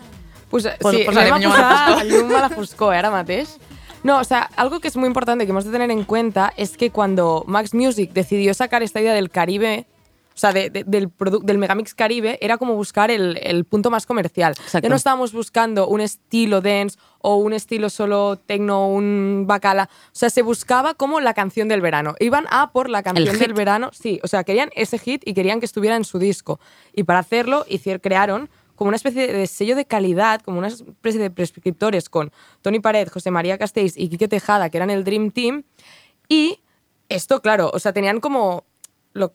[0.50, 2.06] Pues, Pues- sí, anem a a la posar foscor.
[2.12, 3.58] llum a la foscor, eh, ara mateix.
[4.02, 6.76] No, o sea, algo que es muy importante que hemos de tener en cuenta es
[6.76, 9.86] que cuando Max Music decidió sacar esta idea del Caribe,
[10.34, 14.52] o sea, de- de- del, Megamix Caribe, era como buscar el, el punto más comercial.
[14.52, 14.86] Exacto.
[14.86, 19.88] Ya no estábamos buscando un estilo dance o un estilo solo techno, un bacala.
[20.06, 22.14] O sea, se buscaba como la canción del verano.
[22.20, 23.90] Iban a por la canción del verano.
[23.92, 26.60] Sí, o sea, querían ese hit y querían que estuviera en su disco.
[26.94, 31.20] Y para hacerlo, hicieron, crearon como una especie de sello de calidad, como una especie
[31.20, 32.30] de prescriptores con
[32.62, 35.64] Tony Pared, José María Castells y Quique Tejada, que eran el Dream Team.
[36.28, 36.60] Y
[37.08, 38.64] esto, claro, o sea, tenían como
[39.14, 39.32] lo-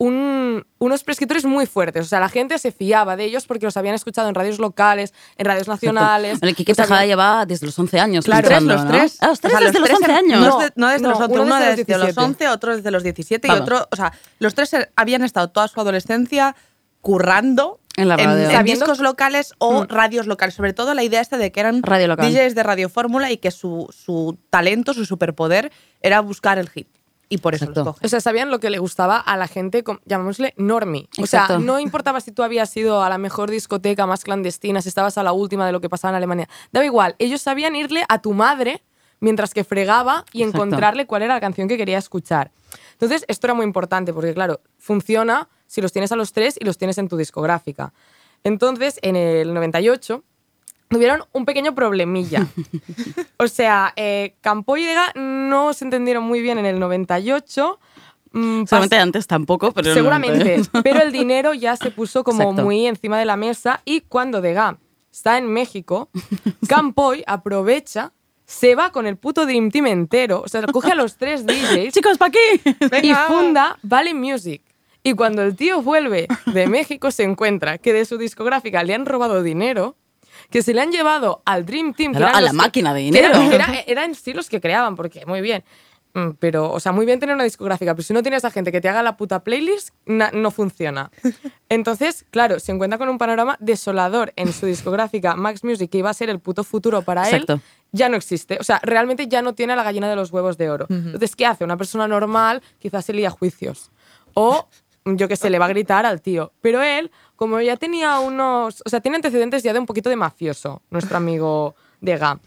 [0.00, 2.06] un- unos prescriptores muy fuertes.
[2.06, 5.12] O sea, la gente se fiaba de ellos porque los habían escuchado en radios locales,
[5.36, 6.38] en radios nacionales.
[6.40, 8.24] El Quique los Tejada habían- lleva desde los 11 años.
[8.24, 8.90] Claro, pinchando, los ¿no?
[8.92, 9.16] tres.
[9.20, 10.40] Ah, los tres O sea, desde los tres 11 en- años.
[10.40, 12.20] No, no desde No, los 11, uno uno desde los desde los 17.
[12.24, 13.58] 11, otro desde los 17 Vamos.
[13.60, 16.54] y otro, o sea, los tres er- habían estado toda su adolescencia
[17.00, 18.50] currando En la radio.
[18.50, 20.54] en discos locales o radios locales.
[20.54, 22.32] Sobre todo la idea esta de que eran Radio local.
[22.32, 26.88] DJs de Radio Fórmula y que su, su talento, su superpoder era buscar el hit.
[27.30, 27.80] Y por eso Exacto.
[27.84, 28.06] los cogen.
[28.06, 31.08] O sea, sabían lo que le gustaba a la gente, llamémosle normie.
[31.20, 34.88] O sea, no importaba si tú habías ido a la mejor discoteca más clandestina, si
[34.88, 36.48] estabas a la última de lo que pasaba en Alemania.
[36.72, 38.82] Daba igual, ellos sabían irle a tu madre
[39.20, 40.64] mientras que fregaba y Exacto.
[40.64, 42.50] encontrarle cuál era la canción que quería escuchar.
[43.00, 46.64] Entonces, esto era muy importante porque, claro, funciona si los tienes a los tres y
[46.64, 47.92] los tienes en tu discográfica.
[48.42, 50.24] Entonces, en el 98
[50.88, 52.46] tuvieron un pequeño problemilla.
[53.36, 57.78] o sea, eh, Campo y Dega no se entendieron muy bien en el 98.
[58.32, 59.94] mm, antes tampoco, pero...
[59.94, 62.64] Seguramente, pero el dinero ya se puso como Exacto.
[62.64, 64.78] muy encima de la mesa y cuando Dega
[65.12, 66.10] está en México,
[66.68, 68.12] Campoy aprovecha,
[68.48, 71.92] se va con el puto Dream Team entero, o sea, coge a los tres DJs
[71.92, 73.06] Chicos, ¿para aquí?
[73.06, 74.62] y funda Valley Music.
[75.02, 79.04] Y cuando el tío vuelve de México se encuentra que de su discográfica le han
[79.04, 79.96] robado dinero,
[80.50, 82.14] que se le han llevado al Dream Team.
[82.14, 83.38] Claro, a la máquina de dinero.
[83.38, 85.62] Era, era en sí los que creaban, porque muy bien.
[86.14, 88.72] Mm, Pero, o sea, muy bien tener una discográfica, pero si no tienes a gente
[88.72, 91.10] que te haga la puta playlist, no funciona.
[91.68, 96.10] Entonces, claro, se encuentra con un panorama desolador en su discográfica Max Music, que iba
[96.10, 97.54] a ser el puto futuro para Exacto.
[97.54, 97.60] él,
[97.92, 98.56] ya no existe.
[98.60, 100.86] O sea, realmente ya no tiene a la gallina de los huevos de oro.
[100.88, 101.64] Entonces, ¿qué hace?
[101.64, 103.90] Una persona normal quizás se lía juicios.
[104.34, 104.68] O,
[105.04, 106.52] yo que sé, le va a gritar al tío.
[106.60, 108.82] Pero él, como ya tenía unos...
[108.84, 112.38] O sea, tiene antecedentes ya de un poquito de mafioso, nuestro amigo Dega.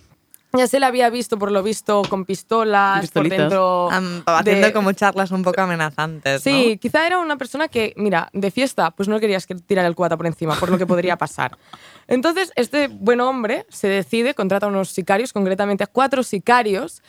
[0.54, 3.90] Ya se le había visto, por lo visto, con pistolas, por dentro...
[3.90, 6.46] Haciendo de- como charlas un poco amenazantes.
[6.46, 6.52] ¿no?
[6.52, 9.96] Sí, quizá era una persona que, mira, de fiesta, pues no querías que tirar el
[9.96, 11.58] cuata por encima, por lo que podría pasar.
[12.08, 17.02] Entonces, este buen hombre se decide, contrata a unos sicarios, concretamente a cuatro sicarios,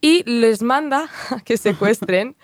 [0.00, 2.36] y les manda a que secuestren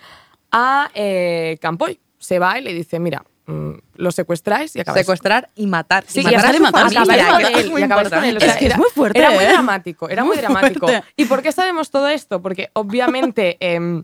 [0.51, 1.99] a eh, Campoy.
[2.19, 5.05] Se va y le dice, mira, mm, lo secuestráis y acabáis.
[5.05, 6.03] Secuestrar y matar.
[6.07, 6.23] Sí, y
[6.55, 7.83] y matar su matar, es muy y
[8.25, 8.37] él.
[8.37, 9.47] O sea, Es que es era- muy fuerte, Era muy ¿eh?
[9.49, 10.87] dramático, era muy Muy dramático.
[10.87, 11.07] fuerte.
[11.15, 12.41] ¿Y por qué sabemos todo esto?
[12.41, 14.03] Porque obviamente em,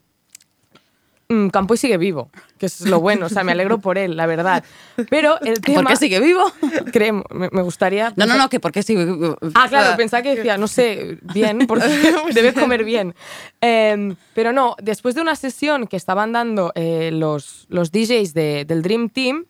[1.51, 4.63] Campoy sigue vivo, que es lo bueno, o sea, me alegro por él, la verdad.
[5.09, 5.81] Pero el tema...
[5.81, 6.41] ¿Por qué sigue vivo?
[6.93, 8.13] Creo, me, me gustaría...
[8.15, 9.37] No, no, no, que por qué sigue vivo.
[9.53, 11.87] Ah, claro, pensaba que decía, no sé, bien, porque
[12.33, 13.13] debes comer bien.
[13.59, 18.63] Em, pero no, después de una sesión que estaban dando eh, los, los DJs de-
[18.65, 19.45] del Dream Team,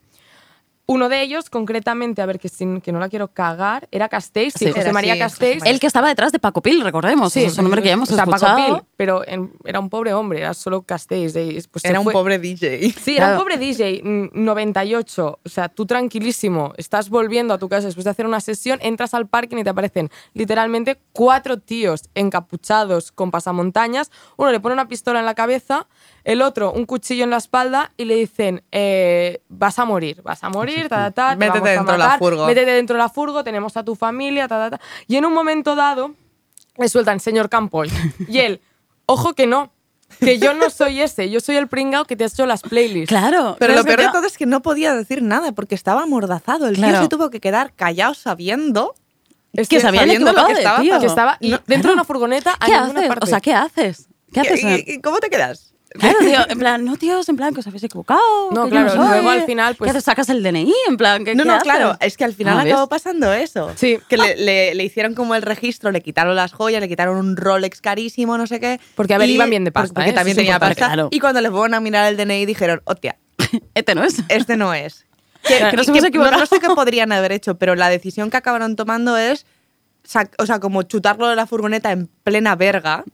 [0.90, 4.54] uno de ellos, concretamente, a ver que, sin, que no la quiero cagar, era Castells,
[4.56, 4.68] sí.
[4.68, 5.62] José Era, María sí, Castells.
[5.66, 7.30] El que estaba detrás de Paco Pil, recordemos.
[7.30, 8.74] Sí, es un nombre que ya hemos o sea, Paco escuchado.
[8.78, 11.68] Pil, pero en- era un pobre hombre, era solo Castells.
[11.68, 12.90] pues Era un fue- pobre DJ.
[12.98, 13.32] Sí, era Claro.
[13.34, 15.38] un pobre DJ, mm, 98.
[15.44, 19.12] O sea, tú tranquilísimo, estás volviendo a tu casa después de hacer una sesión, entras
[19.12, 24.10] al parking y te aparecen literalmente cuatro tíos encapuchados con pasamontañas.
[24.38, 25.86] Uno le pone una pistola en la cabeza,
[26.24, 30.42] el otro un cuchillo en la espalda y le dicen: eh, Vas a morir, vas
[30.44, 32.46] a morir, ta, ta, ta, te Métete vamos a dentro de la furgo".
[32.46, 34.84] Métete dentro de la furgo, tenemos a tu familia, ta, ta, ta.
[35.06, 36.14] Y en un momento dado
[36.76, 37.90] le sueltan, señor Campoy.
[38.28, 38.60] Y él,
[39.06, 39.72] ojo que no.
[40.20, 43.08] Que yo no soy ese, yo soy el pringao que te ha hecho las playlists.
[43.08, 43.56] Claro.
[43.58, 46.66] Pero lo peor de todo es que no podía decir nada porque estaba amordazado.
[46.66, 47.02] El tío Claro.
[47.02, 48.94] se tuvo que quedar callado sabiendo
[49.52, 50.98] Es que habían sabiendo lo que estaba tío.
[50.98, 53.06] que estaba y No, dentro de una furgoneta ¿Qué haces?
[53.08, 53.24] parte.
[53.24, 54.08] O sea, ¿qué haces?
[54.32, 54.62] ¿Qué haces?
[54.64, 55.74] ¿Y- y- ¿Cómo te quedas?
[55.90, 58.20] Claro, tío, en plan, no, tíos, en plan, que os habéis equivocado.
[58.52, 58.98] No, que claro, soy.
[59.08, 60.04] luego al final, pues- ¿Qué haces?
[60.04, 62.72] Sacas el DNI, en plan, ¿qué No, no, claro, es que al final Ah, ¿ves?
[62.72, 63.72] acabó pasando eso.
[63.76, 63.98] Sí.
[64.08, 67.36] Que le, le- le hicieron como el registro, le quitaron las joyas, le quitaron un
[67.36, 68.80] Rolex carísimo, no sé qué.
[68.94, 70.12] Porque, a ver, Y- iban bien de pasta, Porque ¿eh?
[70.12, 70.74] también es tenía pasta.
[70.86, 71.08] claro.
[71.10, 73.16] Y cuando le fueron a mirar el DNI dijeron, hostia,
[73.74, 74.22] Este no es.
[74.28, 75.06] este no es.
[75.42, 76.34] Que, Que nos hemos que equivocado.
[76.36, 79.46] No, no sé qué podrían haber hecho, pero la decisión que acabaron tomando es
[80.38, 83.04] o sea, como chutarlo de la furgoneta en plena verga.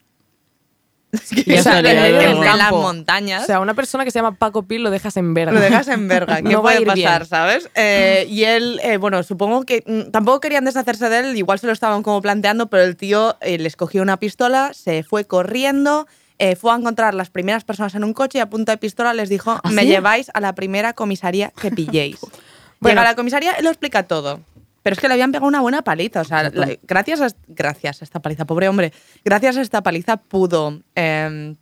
[1.47, 3.43] Ya O sea, las montañas.
[3.43, 5.53] O sea, una persona que se llama Paco Pil lo dejas en verga.
[5.53, 6.37] Lo dejas en verga.
[6.43, 7.29] ¿Qué No va a puede pasar, bien.
[7.29, 7.69] sabes?
[7.75, 11.67] Eh, y él, eh, bueno, supongo que mm, tampoco querían deshacerse de él, igual se
[11.67, 16.07] lo estaban como planteando, pero el tío eh, les cogió una pistola, se fue corriendo,
[16.39, 19.15] eh, fue a encontrar las primeras personas en un coche y a punta de pistola
[19.15, 19.89] les dijo, ¿Ah, me sí?
[19.89, 22.19] lleváis a la primera comisaría que pilléis.
[22.81, 23.01] Bueno.
[23.01, 24.41] Llega a la comisaría y lo explica todo.
[24.85, 26.21] Pero es que le habían pegado una buena paliza.
[26.21, 28.93] O sea, la- gracias, a, gracias a esta paliza, pobre hombre,
[29.25, 31.57] gracias a esta paliza pudo eh,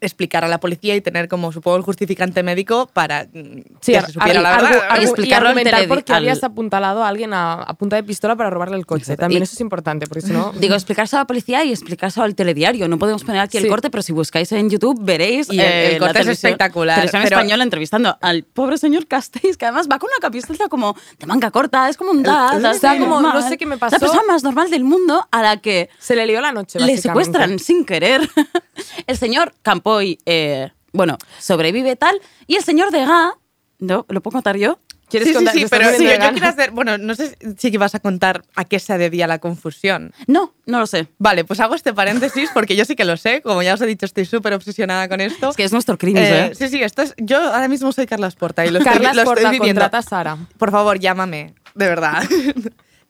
[0.00, 4.00] explicar a la policía y tener como, supongo, el justificante médico para mm, Sí, que
[4.02, 4.70] se supiera la verdad.
[4.70, 7.54] argu- argu- y explicarlo al argumentar teledi- por qué al- habías apuntalado a alguien a,
[7.62, 9.02] a punta de pistola para robarle el coche.
[9.02, 9.20] Exacto.
[9.22, 10.52] También Y- eso es importante, porque si no...
[10.58, 12.88] Digo, explicárselo a la policía y explicárselo al telediario.
[12.88, 13.68] No podemos poner aquí el Sí.
[13.68, 15.52] corte, pero si buscáis en YouTube veréis.
[15.52, 19.56] Y el- el la corte es espectacular, Televisión pero- española entrevistando al pobre señor Castells,
[19.56, 22.60] que además va con una camiseta como de manga corta, es como un dad.
[22.98, 23.40] Como- normal.
[23.42, 23.98] no sé qué me La pasó.
[23.98, 27.58] persona más normal del mundo a la que Se le lió la noche, le secuestran
[27.58, 28.28] sin querer.
[29.06, 32.20] el señor Campoy, eh, bueno, sobrevive tal.
[32.46, 33.32] Y el señor Degas,
[33.80, 34.06] ¿no?
[34.08, 34.78] ¿Lo puedo contar yo?
[35.08, 35.54] ¿Quieres Sí, sí, contar?
[35.54, 36.70] sí, estás pero sí, yo quiero hacer.
[36.70, 40.12] Bueno, no sé si que vas a contar a qué se debía la confusión.
[40.26, 41.08] No, no lo sé.
[41.18, 43.42] Vale, pues hago este paréntesis porque yo sí que lo sé.
[43.42, 45.50] Como ya os he dicho, estoy súper obsesionada con esto.
[45.50, 46.54] Es que es nuestro crimen, Eh, ¿eh?
[46.54, 47.14] sí, sí, esto es.
[47.18, 49.80] Yo ahora mismo soy Carlas Porta y lo estoy, Carlas lo estoy Porta viviendo.
[49.80, 50.38] contrata a Sara.
[50.56, 52.22] Por favor, llámame, de verdad.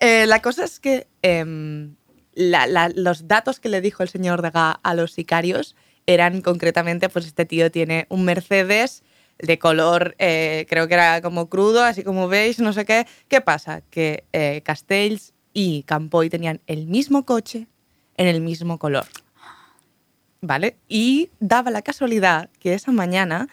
[0.00, 1.94] Eh, la cosa es que em,
[2.34, 7.08] la- la- los datos que le dijo el señor Degas a los sicarios eran concretamente,
[7.08, 9.02] pues este tío tiene un Mercedes
[9.38, 13.06] de color, eh, creo que era como crudo, así como veis, no sé qué.
[13.28, 13.82] ¿Qué pasa?
[13.90, 17.66] Que eh, Castells y Campoy tenían el mismo coche
[18.16, 19.06] en el mismo color.
[20.40, 20.76] ¿Vale?
[20.88, 23.48] Y daba la casualidad que esa mañana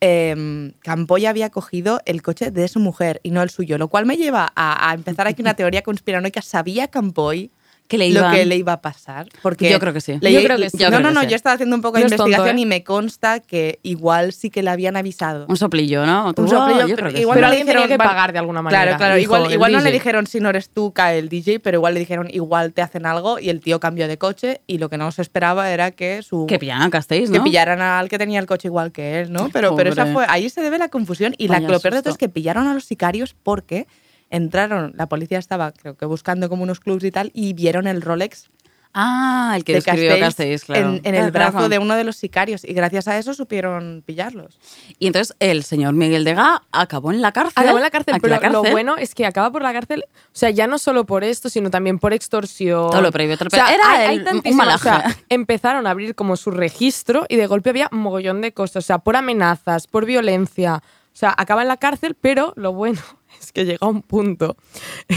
[0.00, 4.06] eh, Campoy había cogido el coche de su mujer y no el suyo, lo cual
[4.06, 6.42] me lleva a, a empezar aquí una teoría conspiranoica.
[6.42, 7.52] ¿Sabía Campoy
[7.92, 9.26] Que le lo iban- que le iba a pasar?
[9.42, 10.16] Porque Yo creo que sí.
[10.18, 10.78] le- Yo creo que sí.
[10.78, 11.26] No, Yo no, creo que no, sí.
[11.26, 12.60] yo estaba haciendo un poco de tonto, investigación ¿eh?
[12.62, 15.44] y me consta que igual sí que le habían avisado.
[15.46, 16.28] Un soplillo, ¿no?
[16.34, 17.40] Un soplillo, "Oh, yo pero creo que igual sí".
[17.42, 18.82] Pero le dijeron, que pagar de alguna manera.
[18.84, 19.14] Claro, claro.
[19.16, 21.92] Dijo Igual, igual no le dijeron si no eres tú, cae el DJ, pero igual
[21.92, 24.96] le dijeron igual te hacen algo y el tío cambió de coche y lo que
[24.96, 27.44] no se esperaba era que su Que pillan a Castells, que ¿no?
[27.44, 29.50] pillaran al que tenía el coche igual que él, ¿no?
[29.52, 32.12] Pero, pero esa fue, ahí se debe la confusión y la, lo peor de todo
[32.12, 33.86] es que pillaron a los sicarios porque
[34.32, 38.02] entraron, la policía estaba creo que buscando como unos clubs y tal y vieron el
[38.02, 38.50] Rolex
[38.94, 41.00] Ah, el que de describió Castells Castells, claro.
[41.02, 41.32] en, el claro.
[41.32, 44.58] brazo de uno de los sicarios y gracias a eso supieron pillarlos.
[44.98, 47.54] Y entonces el señor Miguel Degas acabó en la cárcel.
[47.56, 50.50] Acabó en la cárcel, pero lo bueno es que acaba por la cárcel, o sea,
[50.50, 52.90] ya no solo por esto, sino también por extorsión.
[52.90, 53.82] Todo lo previo, todo lo O sea, previo.
[53.82, 55.24] Era hay, hay un tantísimas- o sea, malaje.
[55.30, 58.86] empezaron a abrir como su registro y de golpe había un mogollón de cosas, o
[58.86, 60.82] sea, por amenazas, por violencia.
[61.14, 63.00] O sea, acaba en la cárcel, pero lo bueno
[63.40, 64.56] es que llega un punto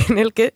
[0.10, 0.56] en el que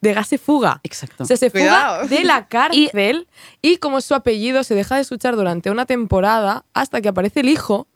[0.00, 0.80] Degas se fuga.
[0.84, 1.24] Exacto.
[1.24, 2.04] O sea, se Cuidado.
[2.04, 3.26] fuga de la cárcel
[3.62, 7.48] y, como su apellido se deja de escuchar durante una temporada hasta que aparece el
[7.48, 7.88] hijo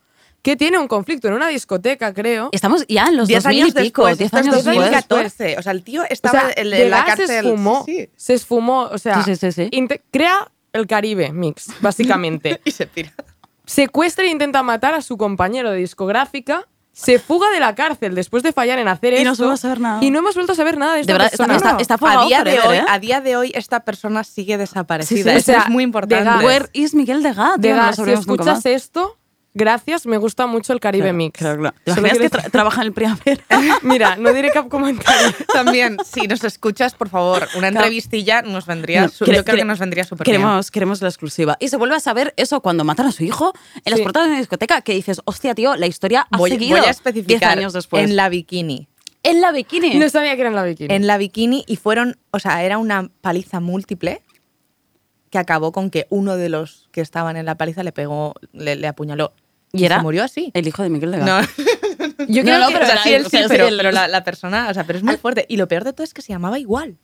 [0.43, 2.49] que tiene un conflicto en una discoteca, creo.
[2.53, 4.77] Estamos ya en los Diez 2000 años y pico, después, 10 esto es años después.
[4.77, 5.59] 2014.
[5.59, 7.27] O sea, el tío O estaba sea, en, en la cárcel.
[7.27, 9.71] se esfumó, Sí, se esfumó, o sea, Sí, sí,
[10.11, 12.61] crea el Caribe mix, básicamente.
[12.65, 13.13] Y se pira.
[13.67, 16.67] Secuestra e intenta matar a su compañero de discográfica,
[17.03, 19.45] se fuga de la cárcel después de fallar en hacer Y esto.
[19.47, 20.05] no a saber nada.
[20.05, 21.71] Y no hemos vuelto a saber nada de esta De verdad, está- persona.
[21.71, 22.85] está- está fugado a día de hoy, ¿eh?
[22.89, 25.17] a día de hoy esta persona sigue desaparecida.
[25.19, 26.25] Sí, sí, Eso o sea, es muy importante.
[26.25, 27.55] Degas- Where is Miguel Degas?
[27.55, 27.71] tío?
[27.71, 29.17] Degas, no lo si escuchas esto,
[29.55, 31.39] gracias, me gusta mucho el Caribe Claro, mix.
[31.39, 31.77] claro, claro.
[31.85, 33.43] ¿Te imaginas que tra- trabaja en el Primavera?
[33.83, 35.33] Mira, no diré cap comentario.
[35.53, 39.03] También, si nos escuchas, por favor, una entrevistilla nos vendría.
[39.03, 40.43] No, yo creo que nos vendría súper bien.
[40.73, 41.57] Queremos, la exclusiva.
[41.61, 43.53] Y se vuelve a saber eso cuando matan a su hijo
[43.85, 46.71] en las portadas de una discoteca que dices, hostia, tío, la historia ha Voy, seguido
[46.77, 47.59] voy a 10 especificar.
[47.59, 48.05] años después.
[48.05, 48.89] En la bikini.
[49.23, 49.97] En la bikini.
[49.97, 50.95] No sabía que era en la bikini.
[50.95, 54.23] En la bikini y fueron, o sea, era una paliza múltiple
[55.29, 58.75] que acabó con que uno de los que estaban en la paliza le pegó, le,
[58.77, 59.33] le apuñaló.
[59.73, 60.51] Y era se murió así.
[60.55, 61.27] el hijo de Miguel Degas.
[61.27, 61.47] No, No,
[62.29, 63.77] yo creo no, que, pero o sea, sí, él, él o sí, sea, pero, el-
[63.77, 65.47] pero la, la persona, o sea, pero es muy fuerte.
[65.49, 66.97] Y lo peor de todo es que se llamaba igual.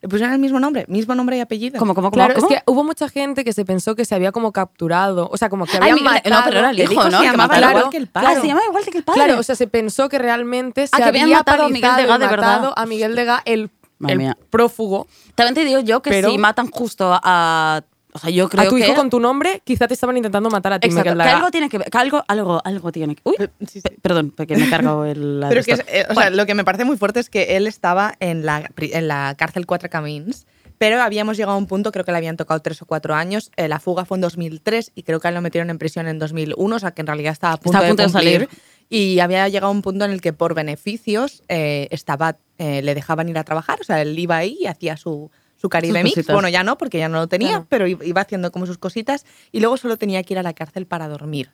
[0.00, 1.76] Le pusieron el mismo nombre, mismo nombre y apellido.
[1.80, 2.24] ¿Cómo, cómo, cómo?
[2.24, 2.48] Claro, cómo?
[2.48, 5.48] es que hubo mucha gente que se pensó que se había como capturado, o sea,
[5.48, 6.36] como que Miguel- matado.
[6.36, 7.18] no, pero era el El hijo, hijo ¿no?
[7.18, 7.70] se Que llamaba mataron.
[7.78, 8.26] igual que el padre.
[8.28, 9.20] Claro, se llamaba igual que el padre.
[9.24, 11.90] Claro, o sea, se pensó que realmente se Ah, que habían había matado a Miguel
[11.96, 12.72] Degas de verdad.
[12.76, 13.70] a Miguel Degas, el,
[14.06, 15.08] el prófugo.
[15.34, 17.82] También te digo yo que Pero- si matan justo a...
[18.18, 18.84] O sea, yo creo a tu que...
[18.86, 21.50] hijo con tu nombre, quizá te estaban intentando matar a ti, Exacto, Miguel que algo
[21.50, 23.22] tiene que ver, que algo, algo, algo tiene que...
[23.24, 23.80] Uy, sí, sí.
[23.80, 25.44] pe- perdón, porque me he cargado el...
[25.48, 27.30] Pero es que, de es- eh, o sea, lo que me parece muy fuerte es
[27.30, 30.46] que él estaba en la, en la cárcel Cuatro Camins,
[30.78, 33.50] pero habíamos llegado a un punto, creo que le habían tocado tres o cuatro años.
[33.56, 36.06] eh, la fuga fue en 2003 y creo que a él lo metieron en prisión
[36.06, 38.32] en 2001, o sea, que en realidad estaba a punto, Estaba a punto de cumplir.
[38.42, 38.48] salir.
[38.88, 42.94] Y había llegado a un punto en el que por beneficios eh, estaba, eh, le
[42.94, 46.14] dejaban ir a trabajar, o sea, él iba ahí y hacía su, su Caribe Mix.
[46.14, 46.34] cositas.
[46.34, 47.66] Bueno, ya no, porque ya no lo tenía, Claro.
[47.68, 50.52] pero i- iba haciendo como sus cositas y luego solo tenía que ir a la
[50.54, 51.50] cárcel para dormir.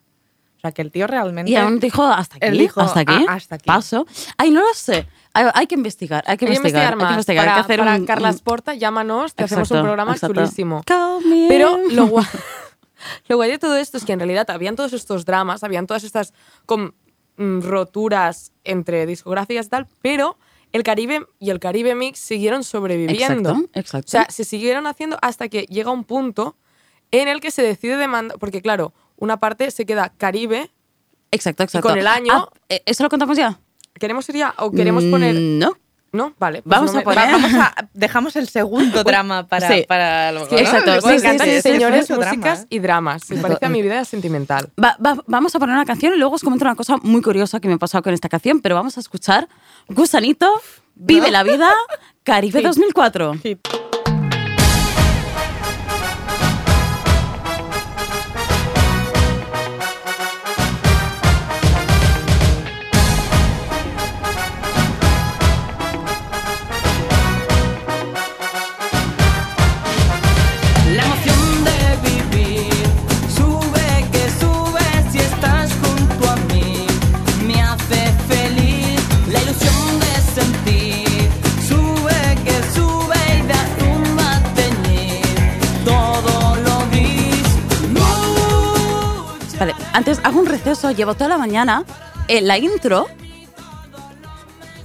[0.57, 1.51] O sea, que el tío realmente...
[1.51, 2.47] Y aún dijo hasta aquí.
[2.47, 3.25] Él dijo, hasta aquí.
[3.27, 3.65] "Ah, hasta aquí".
[3.67, 4.07] Paso.
[4.37, 5.07] Ay, no lo sé.
[5.33, 6.23] Hay, hay que investigar.
[6.25, 6.93] Hay que Hay que investigar.
[6.93, 7.03] investigar más.
[7.03, 7.45] Hay que investigar.
[7.45, 10.13] para hay que hacer para un, Carlas un- Porta, llámanos, te hacemos Exacto, un programa
[10.13, 10.33] exacto.
[10.33, 10.81] chulísimo.
[10.87, 11.45] Come.
[11.49, 12.25] Pero lo guay,
[13.27, 16.03] lo guay de todo esto es que en realidad habían todos estos dramas, habían todas
[16.03, 16.33] estas
[17.37, 20.37] mm, roturas entre discográficas y tal, pero
[20.75, 23.49] el Caribe y el Caribe Mix siguieron sobreviviendo.
[23.51, 24.07] Exacto, exacto.
[24.07, 26.57] O sea, se siguieron haciendo hasta que llega un punto
[27.11, 30.69] en el que se decide demandar, porque claro, una parte se queda Caribe,
[31.31, 31.87] Exacto, exacto.
[31.89, 33.59] con el año- Ah, eh, ¿Eso lo contamos ya?
[33.99, 35.35] ¿queremos ir ya o queremos poner...?
[35.35, 35.77] Mm, No.
[36.15, 36.61] No, vale.
[36.61, 39.85] pues Vamos no a me- poner- Va- vamos a, dejamos el segundo drama para, Sí.
[39.87, 40.61] para luego, Sí, ¿no?
[40.61, 40.91] exacto.
[40.91, 42.67] Me Sí, Me encantan sí, señores, drama, músicas ¿eh?
[42.69, 43.21] y dramas.
[43.23, 43.47] Se Exacto.
[43.59, 44.69] parece a mi vida sentimental.
[44.81, 47.59] Va- va- vamos a poner una canción y luego os comento una cosa muy curiosa
[47.59, 49.47] que me ha pasado con esta canción, pero vamos a escuchar
[49.89, 50.49] Gusanito,
[50.95, 51.69] Vive la Vida,
[52.23, 53.33] Caribe 2004.
[90.65, 91.83] Receso, llevo toda la mañana
[92.27, 93.05] en la intro.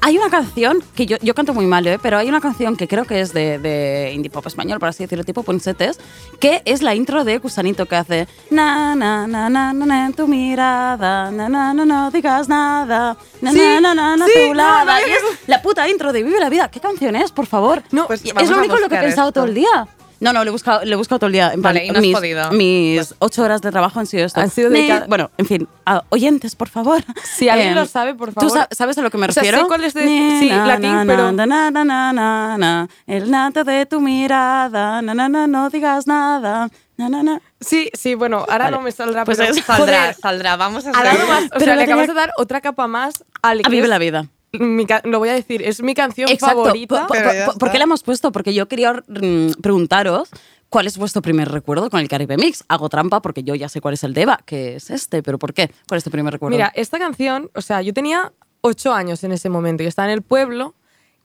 [0.02, 1.98] Hay una canción que yo, yo canto muy mal, ¿eh?
[2.00, 5.04] pero hay una canción que creo que es de, de indie pop español, por así
[5.04, 5.98] decirlo, tipo Ponsetes,
[6.38, 10.12] que es la intro de Gusanito que hace na na na na na, na en
[10.14, 14.32] tu mirada, na na na no digas nada, na Sí, na na na na sí,
[14.34, 16.70] tu no, no, Y es la puta intro de Vive la Vida.
[16.70, 17.82] ¿Qué canción es, por favor?
[17.90, 19.86] No, Pues es lo único en lo que he pensado todo el día.
[20.20, 21.46] No, no, lo he buscado, lo he buscado todo el día.
[21.54, 22.50] En plan, Vale, y no has mis, podido.
[22.52, 24.38] mis ocho horas de trabajo han sido esto.
[24.40, 27.02] Han sido dedicadas- Bueno, en fin, a- oyentes, por favor.
[27.24, 28.50] Si alguien Eh, lo sabe, por ¿Tú favor.
[28.52, 29.66] sa- sabes a lo que me O sea, sé refiero?
[29.68, 32.88] cuál es de- Ni sí, na, latín, na, pero- na, na, na, na, na, na,
[33.06, 37.40] el nata de tu mirada, na, na, na, no digas nada, na, na, na.
[37.60, 38.76] Sí, sí, bueno, ahora Vale.
[38.76, 41.44] no me saldrá, Pues pero es- Saldrá, joder, saldrá, vamos a ha dado hacer- más,
[41.44, 43.98] o Pero sea, le acabas tenía- de dar otra capa más al A vive la
[43.98, 44.26] vida.
[44.52, 46.64] Mi lo voy a decir, es mi canción Exacto.
[46.64, 47.02] favorita.
[47.02, 47.72] Po- po- Pero ya po- ¿Por está.
[47.72, 48.32] qué la hemos puesto?
[48.32, 50.28] Porque yo quería mm, preguntaros
[50.68, 52.64] cuál es vuestro primer recuerdo con el Caribe Mix.
[52.68, 55.38] Hago trampa porque yo ya sé cuál es el de Eva, que es este, pero
[55.38, 55.70] ¿por qué?
[55.88, 56.56] ¿Cuál es tu primer recuerdo?
[56.56, 60.14] Mira, esta canción, o sea, yo tenía ocho años en ese momento y estaba en
[60.14, 60.74] el pueblo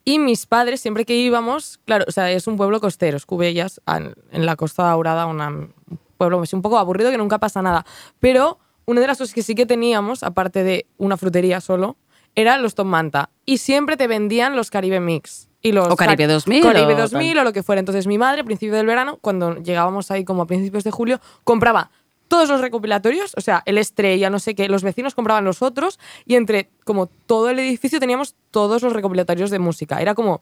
[0.04, 3.82] y mis padres, siempre que íbamos, claro, o sea, es un pueblo costero, es Cubellas,
[3.88, 5.72] en, la Costa Daurada, una- un
[6.18, 7.86] pueblo un poco aburrido que nunca pasa nada.
[8.20, 11.98] Pero una de las cosas que sí que teníamos, aparte de una frutería solo,
[12.36, 13.30] eran los Tom Manta.
[13.46, 15.50] Y siempre te vendían los Caribe Mix.
[15.62, 17.80] Y los O Caribe 2000 Caribe o 2000 o lo que fuera.
[17.80, 21.20] Entonces mi madre, a principio del verano, cuando llegábamos ahí como a principios de julio,
[21.44, 21.90] compraba
[22.28, 26.00] todos los recopilatorios, o sea, el Estrella, no sé qué, los vecinos compraban los otros
[26.26, 30.02] y entre como todo el edificio teníamos todos los recopilatorios de música.
[30.02, 30.42] Era como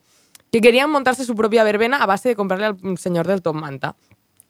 [0.51, 3.95] que querían montarse su propia verbena a base de comprarle al señor del Tom Manta.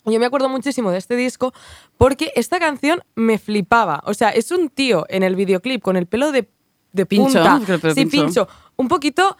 [0.06, 1.54] Yo me acuerdo muchísimo de este disco
[1.98, 4.04] porque esta canción me flipaba.
[4.06, 6.50] O sea, es un tío en el videoclip con el pelo de,
[6.94, 7.74] de Pincho, punta.
[7.74, 8.26] el pelo sí, pincho.
[8.26, 8.48] pincho.
[8.78, 9.36] Un poquito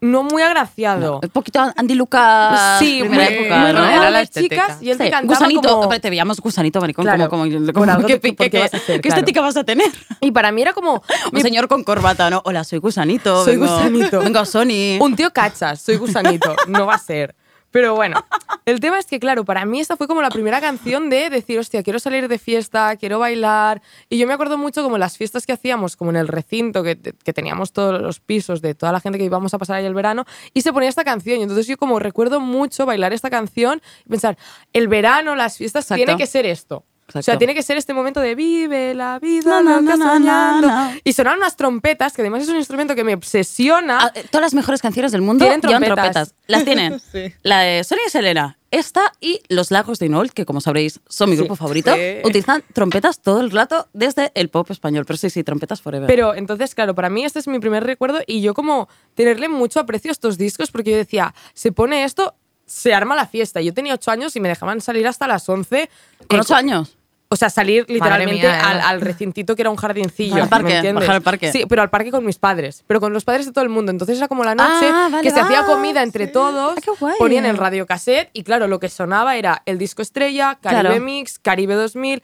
[0.00, 1.18] no muy agraciado.
[1.20, 3.84] Un poquito Andy Lucas, Sí, primera muy, época, muy ¿no?
[3.84, 5.80] Era la chicas y él Sí, te cantaba gusanito, como...
[5.82, 8.76] hombre, te veíamos gusanito, maricón, Claro, como, como, por algo ¿qué, qué- qué- vas a
[8.76, 9.18] hacer, qué claro.
[9.20, 9.90] estética vas a tener?
[10.20, 10.92] Y para mí era como...
[10.94, 12.42] Un mi- señor con corbata, ¿no?
[12.44, 13.44] Hola, soy gusanito.
[13.44, 14.20] Soy vengo- gusanito.
[14.20, 14.98] Vengo a Sony.
[15.00, 17.34] Un tío cachas, soy gusanito, no va a ser.
[17.78, 18.24] Pero bueno,
[18.64, 21.60] el tema es que, claro, para mí esta fue como la primera canción de decir,
[21.60, 23.82] hostia, quiero salir de fiesta, quiero bailar.
[24.08, 26.98] Y yo me acuerdo mucho como las fiestas que hacíamos, como en el recinto, que,
[26.98, 29.94] que teníamos todos los pisos de toda la gente que íbamos a pasar ahí el
[29.94, 31.38] verano, y se ponía esta canción.
[31.38, 34.36] Y entonces yo como recuerdo mucho bailar esta canción y pensar,
[34.72, 36.04] el verano, las fiestas, Exacto.
[36.04, 36.84] tiene que ser esto.
[37.08, 37.38] O sea, Exacto.
[37.38, 39.96] tiene que ser este momento de vive la vida, soñando.
[39.96, 40.96] na, na.
[41.04, 43.98] Y sonaron unas trompetas, que además es un instrumento que me obsesiona.
[44.02, 45.94] Ah, eh, todas las mejores canciones del mundo Tienen trompetas.
[45.94, 46.34] trompetas.
[46.46, 47.00] Las tienen.
[47.12, 47.32] Sí.
[47.42, 51.30] La de Sonia y Selena, esta y Los Lagos de Inol, que como sabréis son
[51.30, 51.40] mi Sí.
[51.40, 52.18] grupo favorito, Sí.
[52.24, 55.06] utilizan trompetas todo el rato desde el pop español.
[55.06, 56.06] Pero sí, sí, trompetas forever.
[56.06, 59.80] Pero entonces, claro, para mí este es mi primer recuerdo y yo como tenerle mucho
[59.80, 62.34] aprecio a estos discos porque yo decía, se pone esto,
[62.66, 63.62] se arma la fiesta.
[63.62, 65.88] Yo tenía ocho años y me dejaban salir hasta las 11.
[66.28, 66.97] ¿Con eh, ocho años?
[67.30, 70.42] O sea, salir literalmente mía, al, al recintito que era un jardincillo.
[70.42, 71.02] Al parque, ¿me entiendes?
[71.02, 71.52] bajar al parque.
[71.52, 72.84] Sí, pero al parque con mis padres.
[72.86, 73.90] Pero con los padres de todo el mundo.
[73.90, 76.74] Entonces era como la noche Ah, vale, que se hacía comida entre todos.
[76.78, 77.16] Ah, qué guay.
[77.18, 81.00] Ponían el radiocassette y claro, lo que sonaba era el disco estrella, Caribe Claro.
[81.04, 82.22] Mix, Caribe 2000.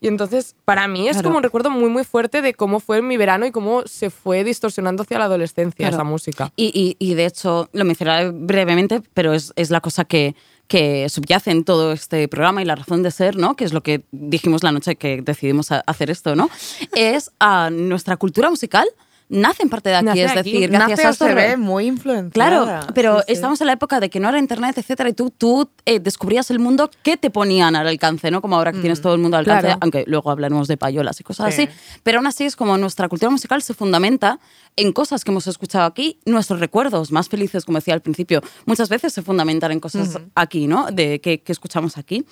[0.00, 1.24] Y entonces, para mí es Claro.
[1.28, 4.44] como un recuerdo muy, muy fuerte de cómo fue mi verano y cómo se fue
[4.44, 5.96] distorsionando hacia la adolescencia Claro.
[5.96, 6.52] esa música.
[6.56, 10.36] Y, y- y de hecho, lo mencionaré brevemente, pero es, es la cosa que,
[10.68, 13.56] que subyace en todo este programa y la razón de ser, ¿no?
[13.56, 16.50] Que es lo que dijimos la noche que decidimos hacer esto, ¿no?
[16.94, 18.86] es a nuestra cultura musical
[19.28, 20.52] nace en parte de aquí, Nace es aquí.
[20.52, 22.30] decir, Nace gracias o a se re- ve muy influenciada.
[22.32, 23.32] Claro, pero Sí, sí.
[23.34, 26.50] estamos en la época de que no era internet, etcétera, y tú, tú eh, descubrías
[26.50, 28.40] el mundo que te ponían al alcance, ¿no?
[28.40, 29.78] Como ahora que tienes todo el mundo al alcance, Claro.
[29.82, 31.62] aunque luego hablaremos de payolas y cosas Sí.
[31.62, 31.72] así.
[32.02, 34.38] Pero aún así es como nuestra cultura musical se fundamenta
[34.76, 38.88] en cosas que hemos escuchado aquí, nuestros recuerdos más felices, como decía al principio, muchas
[38.88, 40.86] veces se fundamentan en cosas aquí, ¿no?
[40.92, 42.24] De que, que escuchamos aquí.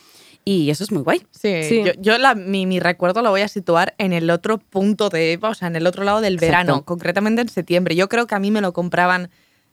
[0.48, 1.26] Y eso es muy guay.
[1.32, 1.82] Sí, Sí.
[1.84, 5.32] yo, yo la- mi, mi recuerdo lo voy a situar en el otro punto de
[5.32, 6.46] Eva, o sea, en el otro lado del Exacto.
[6.50, 7.96] verano, concretamente en septiembre.
[7.96, 9.28] Yo creo que a mí me lo compraban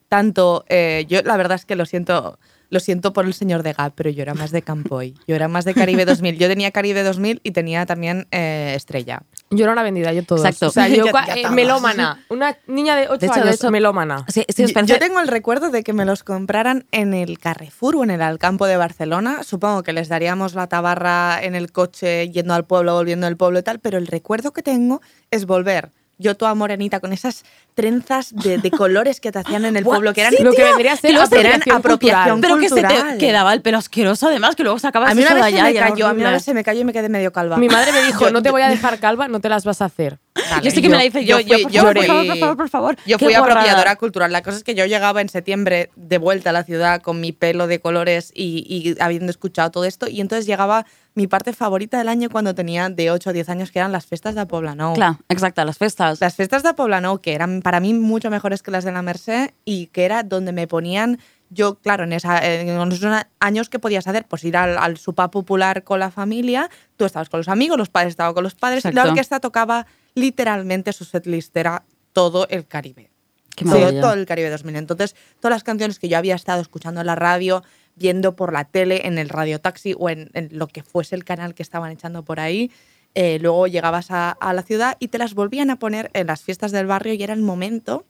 [0.09, 2.39] tanto, eh, yo la verdad es que lo siento,
[2.73, 5.47] lo siento por el señor de Gap, pero yo era más de Campoy, yo era
[5.47, 6.37] más de Caribe 2000.
[6.37, 9.21] Yo tenía Caribe 2000 y tenía también eh, Estrella.
[9.51, 10.39] Yo era una vendida, yo todo.
[10.39, 10.67] Exacto.
[10.67, 12.25] O sea, yo Ya- cua- ya eh, melómana.
[12.29, 14.25] Una niña de 8 De hecho, de años, hecho- melómana.
[14.27, 17.13] Sí, sí, os Yo- parece- Yo tengo el recuerdo de que me los compraran en
[17.13, 19.43] el Carrefour o en el Alcampo de Barcelona.
[19.43, 23.59] Supongo que les daríamos la tabarra en el coche yendo al pueblo, volviendo del pueblo
[23.59, 25.01] y tal, pero el recuerdo que tengo
[25.31, 25.91] es volver.
[26.19, 27.43] Yo toda morenita con esas
[27.73, 30.63] trenzas de, de colores que te hacían en el pueblo, que eran sí, Lo que
[30.63, 32.41] vendría a ser apropiación apropiación cultural.
[32.41, 32.75] Pero que se
[33.17, 35.51] te quedaba el pelo asqueroso, además, que luego sacabas A mí una eso de vez
[35.51, 37.33] se allá me cayó, a mí una vez se me cayó y me quedé medio
[37.33, 37.57] calva.
[37.57, 39.81] Mi madre me dijo, Yo- no te voy a dejar calva, no te las vas
[39.81, 40.19] a hacer.
[40.61, 42.57] Yo sé que me la hice yo, yo, fui- por favor, por favor, por favor,
[42.57, 42.97] por favor.
[43.05, 44.31] Yo fui apropiadora cultural.
[44.31, 47.31] La cosa es que yo llegaba en septiembre de vuelta a la ciudad con mi
[47.31, 50.07] pelo de colores y, y habiendo escuchado todo esto.
[50.07, 50.85] Y entonces llegaba
[51.15, 54.05] mi parte favorita del año cuando tenía de 8 a 10 años, que eran las
[54.05, 54.93] fiestas de Poblenou.
[54.95, 56.19] Claro, exacto, las festas.
[56.21, 59.51] Las fiestas de Poblenou, que eran para mí mucho mejores que las de la Merced
[59.65, 61.19] y que era donde me ponían.
[61.53, 64.97] Yo, claro, en, esa, en esos años que podías hacer, pues ir al, al
[65.31, 68.85] popular con la familia, tú estabas con los amigos, los padres estaban con los padres,
[68.85, 69.85] y la orquesta tocaba
[70.15, 71.83] literalmente su setlist era
[72.13, 73.11] todo el Caribe.
[73.55, 74.75] Qué todo, todo el Caribe 2000.
[74.75, 77.63] Entonces, todas las canciones que yo había estado escuchando en la radio,
[77.95, 81.23] viendo por la tele, en el radio taxi o en, en lo que fuese el
[81.23, 82.71] canal que estaban echando por ahí,
[83.15, 86.41] eh, luego llegabas a, a la ciudad y te las volvían a poner en las
[86.41, 88.05] fiestas del barrio y era el momento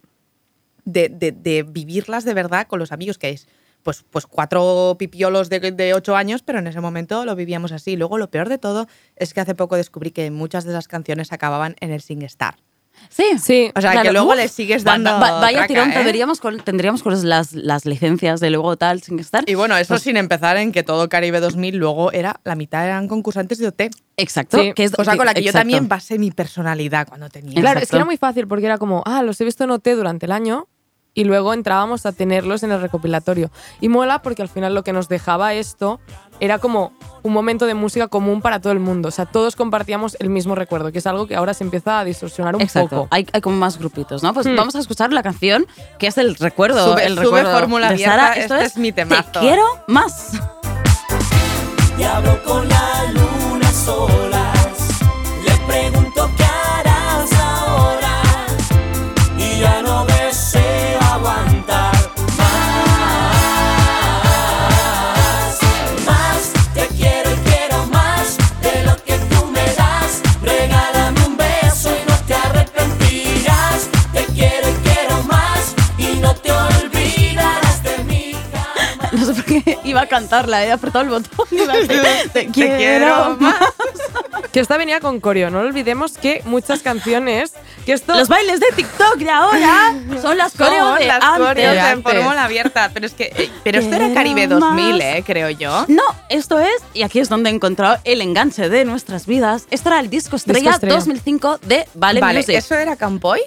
[0.86, 3.48] de, de- de vivirlas de verdad con los amigos, que es
[3.84, 7.98] pues, pues cuatro pipiolos de, de ocho años, pero en ese momento lo vivíamos así.
[7.98, 11.34] Luego lo peor de todo es que hace poco descubrí que muchas de esas canciones
[11.34, 12.56] acababan en el SingStar.
[13.10, 13.72] Sí, Sí.
[13.76, 14.08] O sea, Claro.
[14.08, 14.36] que luego Uf.
[14.38, 15.10] le sigues dando.
[15.10, 15.96] va- vaya traca, tirón ¿eh?
[15.96, 19.44] tendríamos con, tendríamos con las, las licencias de luego tal sin estar.
[19.48, 22.86] Y bueno, eso Pues- sin empezar en que todo Caribe 2000 luego era, la mitad
[22.86, 23.90] eran concursantes de OT.
[24.16, 24.60] Exacto.
[24.60, 24.72] Sí.
[24.76, 27.60] que es, Cosa con la que yo también basé mi personalidad cuando tenía.
[27.60, 29.90] Claro, es que era muy fácil porque era como, ah, los he visto en OT
[29.96, 30.70] durante el año
[31.14, 33.52] y luego entrábamos a tenerlos en el recopilatorio.
[33.82, 36.00] Y mola porque al final lo que nos dejaba esto
[36.40, 36.92] era como
[37.22, 39.10] un momento de música común para todo el mundo.
[39.10, 42.04] O sea, todos compartíamos el mismo recuerdo, que es algo que ahora se empieza a
[42.04, 42.90] distorsionar un Exacto.
[42.90, 43.08] poco.
[43.12, 44.34] Hay, hay como más grupitos, ¿no?
[44.34, 44.56] Pues Hmm.
[44.56, 45.68] vamos a escuchar la canción
[46.00, 46.94] que es el recuerdo.
[46.96, 48.34] Sube- el sube recuerdo Fórmula de Abierta, Sara.
[48.34, 49.30] este es mi temazo.
[49.34, 50.32] Te quiero más.
[51.98, 53.72] Y hablo con la luna a
[79.84, 81.32] iba a cantarla, he apretado el botón.
[81.52, 82.02] y iba a decir,
[82.34, 83.56] Te quiero, quiero más.
[84.52, 85.50] Que esta venía con coreo.
[85.50, 87.54] No olvidemos que muchas canciones,
[87.86, 88.14] que esto...
[88.16, 91.48] Los bailes de TikTok de ahora son las coreo Son de las antes.
[91.48, 92.14] coreos de de antes.
[92.14, 92.92] Fórmula Abierta.
[92.94, 93.24] Pero es que.
[93.36, 95.02] eh, Pero esto era Caribe 2000, más.
[95.02, 95.86] eh, creo yo.
[95.88, 99.66] No, esto es, y aquí es donde he encontrado el enganche de nuestras vidas.
[99.72, 100.96] Esto era el disco estrella, estrella.
[100.98, 102.56] 2005 de Vale, vale, Music.
[102.56, 103.42] ¿eso era Campoy?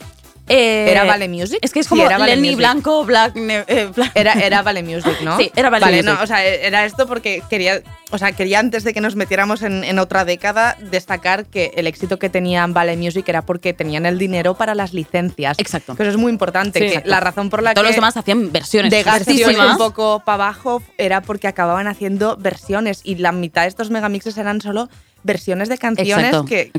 [0.49, 1.59] Eh, ¿Era Vale Music?
[1.63, 2.59] Es que es Sí, como era Vale Lenny Music.
[2.59, 3.33] Blanco, Black.
[3.37, 5.37] eh, Black- Era, era Vale Music, ¿no?
[5.39, 6.05] Sí, era Vale Music.
[6.05, 9.63] no, o sea, era esto porque quería, o sea, quería antes de que nos metiéramos
[9.63, 14.07] en, en otra década destacar que el éxito que tenían Vale Music era porque tenían
[14.07, 15.59] el dinero para las licencias.
[15.59, 15.97] Exacto.
[15.97, 16.79] Que eso es muy importante.
[16.79, 18.91] Sí, que la razón por la Todos que los demás hacían versiones.
[18.91, 19.59] de versiones.
[19.59, 24.39] un poco para abajo era porque acababan haciendo versiones y la mitad de estos megamixes
[24.39, 24.89] eran solo
[25.27, 26.71] versiones de canciones Exacto, que,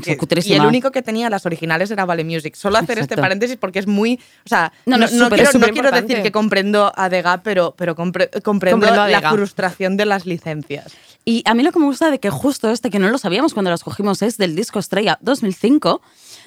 [0.44, 2.54] y el único que tenía las originales era Vale Music.
[2.56, 6.22] Solo hacer este paréntesis porque es muy, o sea, No, no, no, quiero, no decir
[6.22, 10.92] que comprendo a Dega, pero, pero compre- comprendo, Comprendo la frustración de las licencias.
[11.24, 13.52] Y a mí lo que me gusta de que justo este, que no lo sabíamos
[13.52, 16.00] cuando lo escogimos, es del disco Estrella 2005.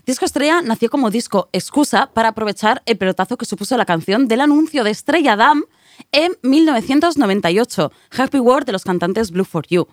[0.05, 4.41] Disco Estrella nació como disco excusa para aprovechar el pelotazo que supuso la canción del
[4.41, 5.63] anuncio de Estrella Damm
[6.11, 9.87] en 1998, Happy World de los cantantes Blue for You.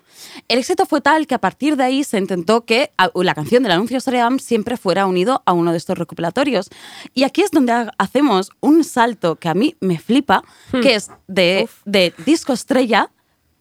[0.49, 3.73] El éxito fue tal que a partir de ahí se intentó que la canción del
[3.73, 6.71] anuncio Estrella Damm siempre fuera unido a uno de estos recopilatorios.
[7.15, 10.43] Y aquí es donde ha- hacemos un salto que a mí me flipa,
[10.83, 13.11] que es de, de disco estrella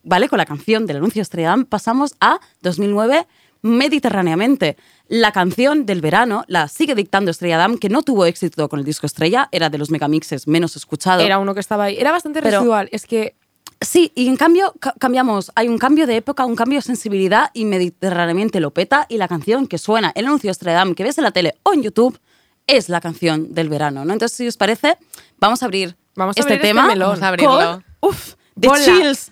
[0.03, 0.29] ¿vale?
[0.29, 3.27] Con la canción del anuncio Estrella Damm pasamos a 2009
[3.67, 4.77] Mediterráneamente.
[5.07, 8.85] La canción del verano la sigue dictando Estrella Damm, que no tuvo éxito con el
[8.85, 11.21] disco Estrella, era de los megamixes menos escuchado.
[11.21, 11.97] Era uno que estaba ahí.
[11.97, 12.89] Era bastante Pero- residual.
[12.91, 13.35] Es que
[13.79, 17.51] Sí, y en cambio ca- cambiamos, hay un cambio de época, un cambio de sensibilidad
[17.53, 21.19] y Mediterráneamente lo peta y la canción que suena, el anuncio Estrella Damm que ves
[21.19, 22.19] en la tele o en YouTube,
[22.65, 24.13] es la canción del verano, ¿no?
[24.13, 24.97] Entonces, si os parece,
[25.37, 27.09] vamos a abrir Vamos a este abrir este tema melón.
[27.09, 27.83] Vamos a abrirlo.
[28.01, 28.83] con, uf, de Hola.
[28.83, 29.31] chills.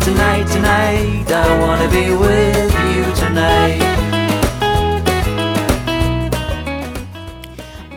[0.00, 4.09] tonight, tonight, I wanna be with you tonight.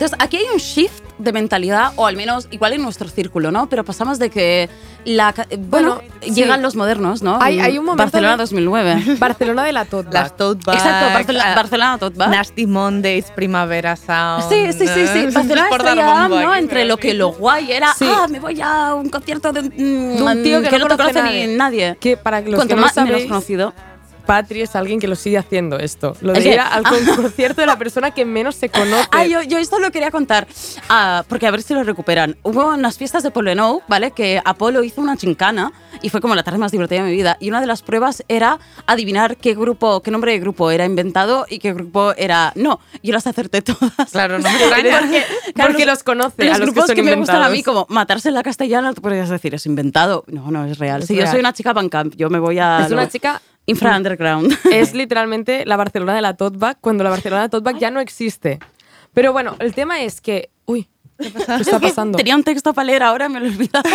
[0.04, 3.70] Entonces, aquí hay un shift de mentalidad, o al menos igual en nuestro círculo, ¿no?
[3.70, 4.70] Pero pasamos de que
[5.06, 6.34] la, bueno, Bueno, sí.
[6.34, 7.38] llegan los modernos, ¿no?
[7.42, 9.04] Hay- hay un momento Barcelona de- 2009.
[9.20, 10.10] Barcelona de la Tote.
[10.12, 10.72] Las tote.
[10.72, 12.30] Exacto, Barcelona, ah, Barcelona Tote Bag.
[12.32, 14.50] Nasty Mondays, Primavera Sound.
[14.50, 15.26] Sí, sí, sí, sí.
[15.34, 16.50] Barcelona Por dar Estrella ¿no?
[16.52, 18.06] aquí, Entre lo que lo guay era, Sí.
[18.06, 20.98] ah, me voy a un concierto de, un- De un tío que, no, no, te
[20.98, 21.96] conoce conoce ni nadie.
[22.02, 23.74] Que para los Cuanto que no más menos sabéis, conocido.
[24.26, 26.16] Patri es alguien que lo sigue haciendo esto.
[26.22, 29.08] Lo ¿El de ir al con- concierto de la persona que menos se conoce.
[29.12, 30.48] Ah, yo, yo esto lo quería contar,
[30.90, 32.38] ah, porque a ver si lo recuperan.
[32.44, 34.12] Hubo unas fiestas de Polo Nou, ¿vale?
[34.12, 35.72] Que Apolo hizo una chincana
[36.02, 37.38] y fue como la tarde más divertida de mi vida.
[37.40, 41.46] Y una de las pruebas era adivinar qué grupo, qué nombre de grupo era inventado
[41.50, 42.80] y qué grupo era no.
[43.02, 44.12] Yo las acerté todas.
[44.12, 45.00] Claro, no me extraña.
[45.00, 45.24] Porque,
[45.56, 47.86] Porque los conoce, Los a los que grupos son que, me gustan a mí, como
[47.90, 50.24] matarse en la castellana, tú podrías decir, es inventado.
[50.28, 51.04] No, no, es real.
[51.04, 52.86] Si yo soy una chica Bandcamp, yo me voy a...
[52.86, 54.58] Es una lo- chica- Infra underground.
[54.72, 57.92] es literalmente la Barcelona de la Tote Bag cuando la Barcelona de Tote Bag ya
[57.92, 58.60] no existe.
[59.14, 60.50] Pero bueno, el tema es que.
[60.66, 62.18] Uy, ¿qué está Es que pasando?
[62.18, 63.84] Tenía un texto para leer ahora, me lo he olvidado.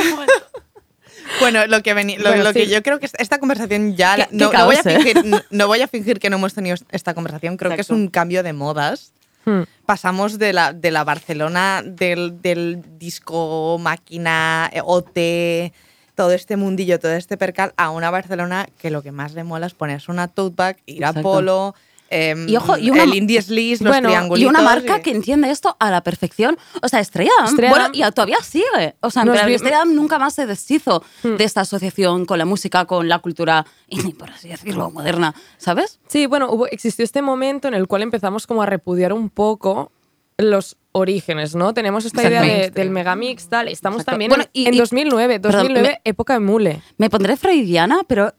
[1.41, 4.17] Bueno, lo que, veni- lo, Bueno, lo que yo creo que es- esta conversación ya.
[4.17, 4.83] Qué- no, qué no voy a ¿eh?
[4.83, 7.57] fingir, no, no voy a fingir que no hemos tenido esta conversación.
[7.59, 9.13] Creo que es un cambio de modas.
[9.45, 9.63] Hmm.
[9.85, 15.73] Pasamos de la, de la Barcelona del, del disco, máquina, eh, OT,
[16.19, 19.67] todo este mundillo, todo este percal, a una Barcelona que lo que más le mola
[19.69, 21.77] es ponerse una tote bag, ir a polo.
[22.11, 24.41] em, Y ojo, y una- el Indie Sleaze, los Bueno, y una triangulitos.
[24.41, 26.59] Y una marca y- que entiende esto a la perfección.
[26.83, 27.31] O sea, Estrella
[27.71, 28.97] bueno, y todavía sigue.
[29.01, 33.09] O sea, vi- Estrella nunca más se deshizo de esta asociación con la música, con
[33.09, 36.01] la cultura, indie, por así decirlo, moderna, ¿sabes?
[36.09, 39.93] Sí, bueno, hubo, existió este momento en el cual empezamos como a repudiar un poco
[40.39, 41.75] los orígenes, ¿no?
[41.75, 43.69] Tenemos esta idea de- del megamix, tal.
[43.69, 44.13] Estamos Exacto.
[44.13, 46.83] también Bueno, en, y- en y- 2009, perdón, 2009, me- época de mule.
[46.97, 48.33] Me pondré freudiana, pero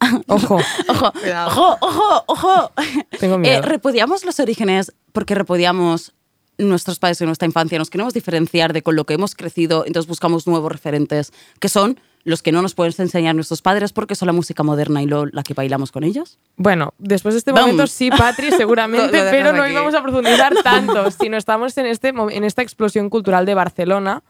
[0.28, 0.56] Ojo.
[0.88, 2.72] Ojo, ojo, ojo, ojo.
[3.18, 3.58] Tengo miedo.
[3.58, 6.14] Eh, repudiamos los orígenes porque repudiamos
[6.58, 7.78] nuestros padres en nuestra infancia.
[7.78, 12.00] Nos queremos diferenciar de con lo que hemos crecido, entonces buscamos nuevos referentes, que son
[12.24, 15.26] los que no nos pueden enseñar nuestros padres porque son la música moderna y lo-
[15.26, 16.38] la que bailamos con ellos.
[16.56, 17.68] Bueno, después de este Vamos.
[17.68, 19.72] momento sí, Patri, seguramente, pero no aquí.
[19.72, 24.22] íbamos a profundizar tanto, sino estamos en, este, en esta explosión cultural de Barcelona,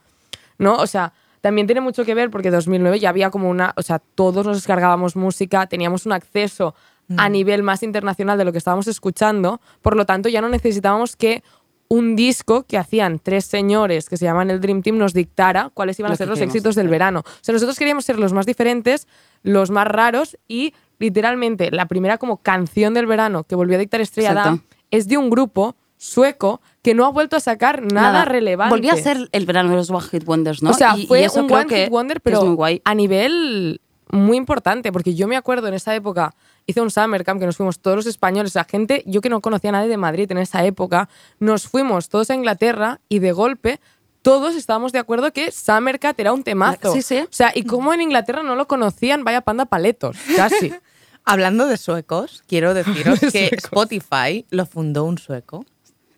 [0.59, 0.77] ¿no?
[0.77, 4.01] O sea, también tiene mucho que ver porque 2009 ya había como una, o sea,
[4.01, 6.75] todos nos descargábamos música, teníamos un acceso
[7.17, 11.17] a nivel más internacional de lo que estábamos escuchando, por lo tanto ya no necesitábamos
[11.17, 11.43] que
[11.91, 15.99] un disco que hacían tres señores que se llaman el Dream Team nos dictara cuáles
[15.99, 17.21] iban a ser los éxitos del verano.
[17.27, 19.09] O sea, nosotros queríamos ser los más diferentes,
[19.43, 24.01] los más raros y literalmente la primera como canción del verano que volvió a dictar
[24.03, 24.35] Estrella.
[24.35, 28.75] Damm es de un grupo sueco que no ha vuelto a sacar nada, relevante.
[28.75, 30.71] Volvió a ser el verano de los One Hit Wonders, ¿no?
[30.71, 32.41] O sea, Y- y fue eso un One Hit Wonder, pero
[32.85, 33.81] a nivel
[34.11, 36.35] muy importante, porque yo me acuerdo en esa época,
[36.69, 39.41] hice un summer camp que nos fuimos todos los españoles, la gente, yo que no
[39.41, 41.09] conocía a nadie de Madrid en esa época,
[41.41, 43.81] nos fuimos todos a Inglaterra y de golpe
[44.23, 46.93] todos estábamos de acuerdo que Summer Cat era un temazo.
[46.93, 47.19] Sí, sí.
[47.21, 50.73] O sea, y como en Inglaterra no lo conocían, vaya panda paletos, casi.
[51.25, 53.65] Hablando de suecos, quiero deciros De que suecos.
[53.65, 55.65] Spotify lo fundó un sueco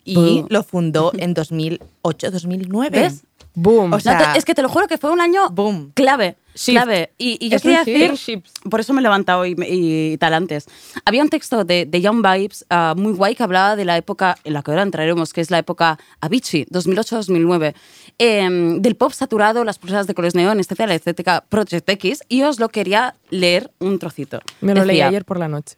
[0.04, 0.46] y Boom.
[0.50, 2.90] lo fundó en 2008-2009.
[2.90, 3.22] ¿Ves?
[3.54, 3.92] Boom.
[3.92, 5.92] O sea, No, te- es que te lo juro que fue un año Boom.
[5.94, 6.36] clave.
[6.60, 6.82] Shift.
[6.82, 7.10] clave.
[7.18, 8.52] Y, y yo Es quería decir, Ships.
[8.70, 10.66] por eso me he levantado y, y tal antes.
[11.04, 14.36] Había un texto de, de Young Vibes ah, muy guay que hablaba de la época
[14.44, 17.74] en la que ahora entraremos, que es la época Avicii, 2008-2009,
[18.18, 22.42] em, del pop saturado, las pulsadas de colores neón, etcétera, la estética Project X, y
[22.42, 24.40] os lo quería leer un trocito.
[24.60, 25.76] Me lo leí Decía, ayer por la noche.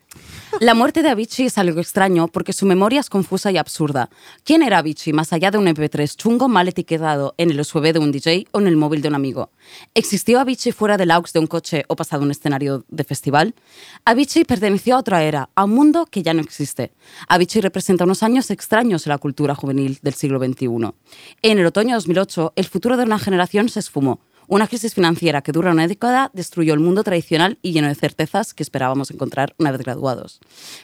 [0.60, 4.10] La muerte de Avicii es algo extraño porque su memoria es confusa y absurda.
[4.44, 7.98] ¿Quién era Avicii más allá de un MP3 chungo mal etiquetado en el USB de
[7.98, 9.50] un DJ o en el móvil de un amigo?
[9.94, 13.54] ¿Existió Avicii fuera del aux de un coche o pasado un escenario de festival?
[14.04, 16.92] Avicii perteneció a otra era, a un mundo que ya no existe.
[17.28, 20.92] Avicii representa unos años extraños en la cultura juvenil del siglo XXI.
[21.42, 24.20] En el otoño de 2008, el futuro de una generación se esfumó.
[24.52, 28.52] Una crisis financiera que dura una década destruyó el mundo tradicional y lleno de certezas
[28.52, 30.40] que esperábamos encontrar una vez graduados.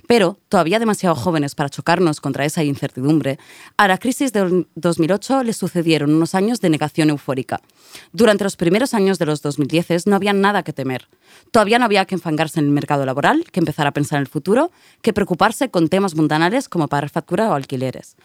[0.06, 3.38] Pero, todavía demasiado jóvenes para chocarnos contra esa incertidumbre,
[3.76, 7.60] a la crisis de 2008 le sucedieron unos años de negación eufórica.
[8.10, 11.06] Durante los primeros años de los 2010 no había nada que temer.
[11.50, 14.28] Todavía no había que enfangarse en el mercado laboral, que empezar a pensar en el
[14.28, 14.70] futuro,
[15.02, 18.16] que preocuparse con temas mundanales como pagar factura o alquileres.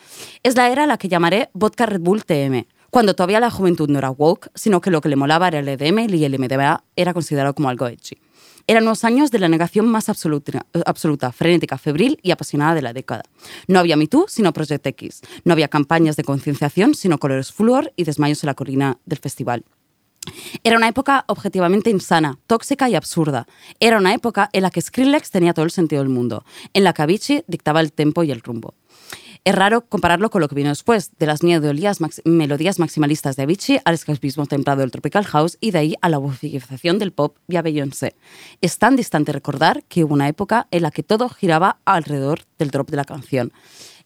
[0.41, 3.89] Es la era a la que llamaré Vodka Red Bull TM, cuando todavía la juventud
[3.89, 6.83] no era woke, sino que lo que le molaba era el EDM y el MDMA
[6.95, 8.19] era considerado como algo edgy.
[8.67, 13.23] Eran unos años de la negación más absoluta, frenética, febril y apasionada de la década.
[13.67, 15.21] No había Me Too, sino Project X.
[15.43, 19.65] No había campañas de concienciación, sino colores flúor y desmayos en la colina del festival.
[20.63, 23.47] Era una época objetivamente insana, tóxica y absurda.
[23.79, 26.93] Era una época en la que Skrillex tenía todo el sentido del mundo, en la
[26.93, 28.75] que Avicii dictaba el tempo y el rumbo.
[29.45, 33.43] Es raro compararlo con lo que vino después, de las melodías, max- melodías maximalistas de
[33.43, 37.35] Avicii al escapismo templado del tropical house y de ahí a la bufificación del pop
[37.49, 38.15] y a Beyoncé.
[38.61, 42.71] Es tan distante recordar que hubo una época en la que todo giraba alrededor del
[42.71, 43.51] drop de la canción.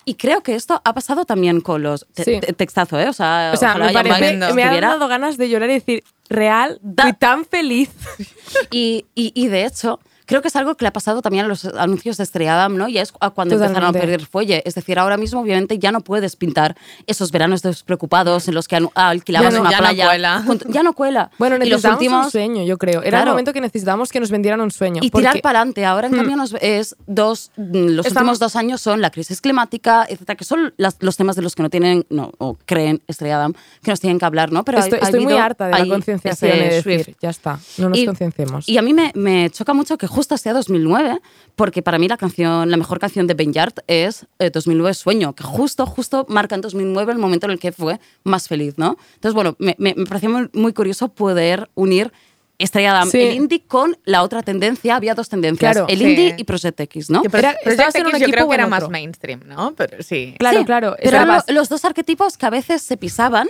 [0.06, 2.08] Y creo que esto ha pasado también con los...
[2.14, 2.40] te- Sí.
[2.40, 3.10] te- textazo, ¿eh?
[3.10, 6.80] O sea, O sea, ojalá me parece, me dado ganas de llorar y decir, real,
[6.82, 7.92] Da- estoy tan feliz.
[8.72, 11.48] Y, y- y de hecho, creo que es algo que le ha pasado también a
[11.48, 12.88] los anuncios de Estrella Damm, ¿no?
[12.88, 14.00] Y es a cuando empezaron a Totalmente.
[14.08, 14.62] perder fuelle.
[14.66, 16.76] Es decir, ahora mismo, obviamente, ya no puedes pintar
[17.08, 20.06] esos veranos despreocupados en los que anu- alquilabas Ya no- una ya no playa.
[20.06, 20.44] cuela.
[20.46, 21.32] junto- ya no cuela.
[21.40, 22.26] Bueno, necesitábamos últimos.
[22.26, 23.02] un sueño, yo creo.
[23.02, 23.24] Era Claro.
[23.24, 25.02] el momento que necesitábamos que nos vendieran un sueño.
[25.04, 25.86] Y tirar porque- para adelante.
[25.86, 26.18] Ahora, en Hmm.
[26.18, 27.52] cambio, nos es dos.
[27.58, 31.16] mm, Los Estamos- últimos dos años son la crisis climática, etcétera, que son las- los
[31.16, 34.26] temas de los que no tienen, no, o creen Estrella Damm, que nos tienen que
[34.26, 34.64] hablar, ¿no?
[34.66, 37.90] Pero ha- estoy ha estoy muy harta de la concienciación de decir, ya está, no
[37.90, 38.68] nos Y- concienciemos.
[38.68, 41.20] Y a mí me, me choca mucho que justo sea 2009,
[41.56, 45.34] porque para mí la canción, la mejor canción de Ben Yard es eh, 2009 Sueño,
[45.36, 48.98] que justo, justo marca en 2009 el momento en el que fue más feliz, ¿no?
[49.14, 52.12] Entonces, bueno, me, me, me pareció muy, muy curioso poder unir
[52.58, 53.20] Estrella Damm, Sí.
[53.22, 54.96] el indie con la otra tendencia.
[54.96, 56.06] Había dos tendencias, Claro, el sí.
[56.06, 57.22] indie y Project X, ¿no?
[57.22, 59.76] Que Era- Project un yo equipo creo que era más mainstream, ¿no?
[59.76, 60.34] Pero sí.
[60.40, 60.96] Claro, Sí, claro.
[60.98, 63.48] Pero Era eran lo- más- los dos arquetipos que a veces se pisaban,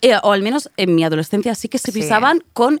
[0.00, 2.00] eh, o al menos en mi adolescencia sí que se Sí.
[2.00, 2.80] pisaban con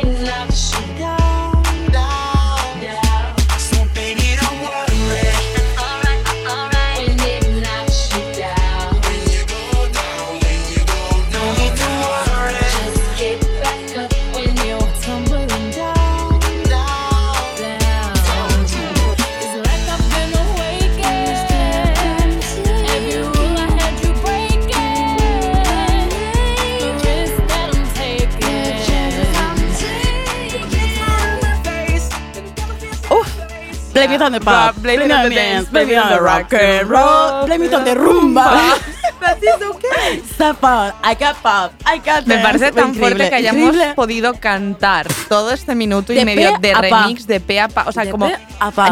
[34.11, 36.53] blame it on the pop, blame it on the dance, blame it on the rock
[36.53, 38.79] and roll, blame it on the rumba.
[39.19, 40.21] That is okay.
[40.25, 45.07] Stop on, I got pop, I got Me parece tan fuerte que hayamos podido cantar
[45.29, 47.85] todo este minuto y medio de remix de pe a pa.
[47.87, 48.29] O sea, como.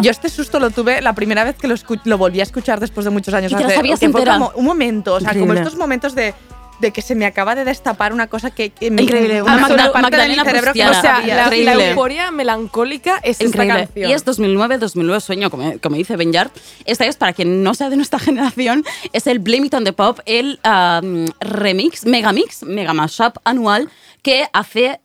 [0.02, 3.06] Yo este susto lo tuve la primera vez que lo, lo volví a escuchar después
[3.06, 3.52] de muchos años.
[3.52, 6.34] Y hace- sabías que fue como un momento, o sea, como estos momentos de,
[6.80, 8.70] de que se me acaba de destapar una cosa que.
[8.72, 10.92] que Increíble, una Magda- parte de mi cerebro que Prustiana.
[10.92, 13.80] no o sea, la, euforia melancólica es esta Increíble.
[13.86, 14.10] canción.
[14.10, 16.52] Y es 2009, 2009 sueño, como, como dice Ben Yard.
[16.86, 19.94] Esta es, para quien no sea de nuestra generación, es el Blame It on the
[19.94, 23.90] Pop, el um, remix, megamix, mega mashup anual
[24.22, 25.00] que hace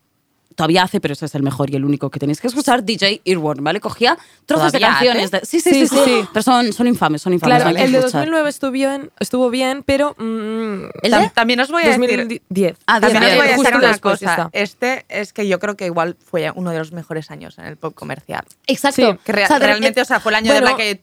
[0.55, 3.21] todavía hace, pero ese es el mejor y el único que tenéis que escuchar, DJ
[3.25, 3.81] Earworm, ¿vale?
[3.81, 5.31] Cogía trozos de ¿Todavía canciones.
[5.31, 6.29] de- sí, sí, Sí, sí, sí, sí, sí.
[6.33, 7.57] Pero son, son infames, son infames.
[7.63, 8.21] Claro, el de escuchar.
[8.21, 10.15] 2009 estuvo bien, estuvo bien pero...
[10.19, 11.31] mm, ¿El Tam- de?
[11.31, 12.17] También os voy a decir.
[12.19, 12.77] 2010.
[12.87, 14.51] Ah, También os voy a decir una cosa.
[14.53, 17.77] Este es que yo creo que igual fue uno de los mejores años en el
[17.77, 18.45] pop comercial.
[18.67, 19.13] Exacto.
[19.13, 20.81] Sí, Que rea- O sea, de- realmente, o sea, fue el año bueno, de Black
[20.81, 20.99] Eyed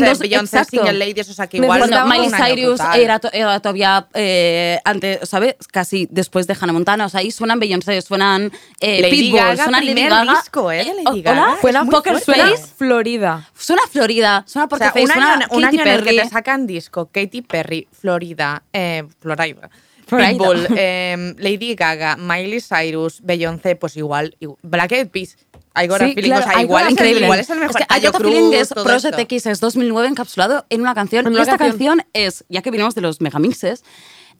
[0.00, 0.64] Peas, Beyoncé.
[0.64, 5.28] Single Ladies, o sea, que igual un Miley Cyrus era, to- era todavía eh, antes,
[5.28, 5.54] ¿sabes?
[5.70, 7.06] Casi después de Hannah Montana.
[7.06, 10.32] O sea, ahí suenan Beyoncé, suenan eh, Lady Pitbull, Gaga, suenan Lady Gaga.
[10.32, 10.84] disco, ¿eh?
[10.84, 11.42] Lady o- Gaga.
[11.42, 12.66] Hola, Suena, muy Poker suena Face.
[12.76, 13.48] Florida.
[13.56, 15.98] Suena Florida, suena O Poker sea, Face, un suena año, un Katy año en el
[16.00, 16.16] que Perry.
[16.18, 19.70] te sacan disco Katy Perry, Florida, eh, Florida.
[20.08, 25.36] Pitbull, eh, Lady Gaga, Miley Cyrus, Beyoncé, pues igual, igual- Black Eyed Peas,
[25.74, 27.22] a Sí, claro, o sea, igual, es el, Feeling.
[27.24, 27.70] igual es el mejor.
[27.70, 29.18] Es que I Tayo Got a Feeling Cruz, es Project.
[29.18, 31.26] X, es 2009 encapsulado en una canción.
[31.26, 31.98] En y una esta canción.
[31.98, 33.84] canción es, ya que vinimos de los megamixes,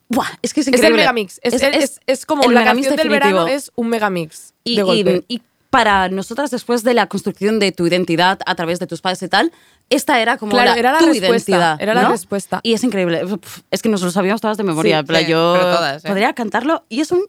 [0.09, 0.27] ¡buah!
[0.43, 1.41] es que es el megamix.
[1.43, 3.45] Es, es, es- es como el la megamix canción del definitivo.
[3.45, 4.53] verano es un megamix.
[4.65, 5.25] Y, de golpe.
[5.29, 9.03] y- y para nosotras, después de la construcción de tu identidad a través de tus
[9.03, 9.53] padres y tal,
[9.91, 11.77] esta era como Claro, la, era la tu respuesta, identidad.
[11.83, 12.09] era la ¿no?
[12.11, 12.61] respuesta.
[12.63, 13.23] Y es increíble.
[13.71, 15.05] Es que nos lo sabíamos todas de memoria.
[15.07, 16.09] Sí, sí, yo pero todas, ¿eh?
[16.09, 17.23] podría cantarlo y es un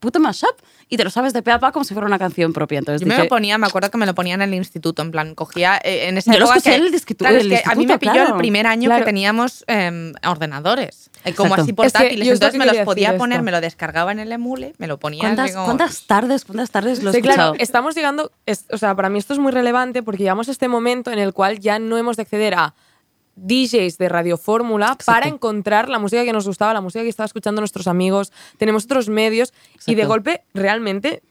[0.00, 0.54] puto mashup
[0.90, 2.78] y te lo sabes de pe a pa como si fuera una canción propia.
[2.78, 5.10] Entonces Yo me lo ponía, me acuerdo que me lo ponía en el instituto, en
[5.10, 7.56] plan, cogía eh, en esa Yo lo época que, en el claro, es el que
[7.64, 8.28] a mí me instituto, pilló claro.
[8.34, 9.00] el primer año Claro.
[9.04, 13.44] que teníamos eh, ordenadores, como así Es que portátiles, entonces me los podía poner, esto.
[13.44, 17.02] me lo descargaba en el emule, me lo ponía ¿cuántas, como- ¿cuántas tardes, cuántas tardes
[17.02, 17.54] lo he Sí, claro, escuchado?
[17.62, 20.68] estamos llegando, es- o sea, para mí esto es muy relevante porque llegamos a este
[20.68, 22.74] momento en el cual ya no hemos de acceder a
[23.42, 27.26] DJs de Radio Fórmula para encontrar la música que nos gustaba, la música que estaba
[27.26, 29.52] escuchando nuestros amigos, tenemos otros medios.
[29.86, 31.22] Y de golpe realmente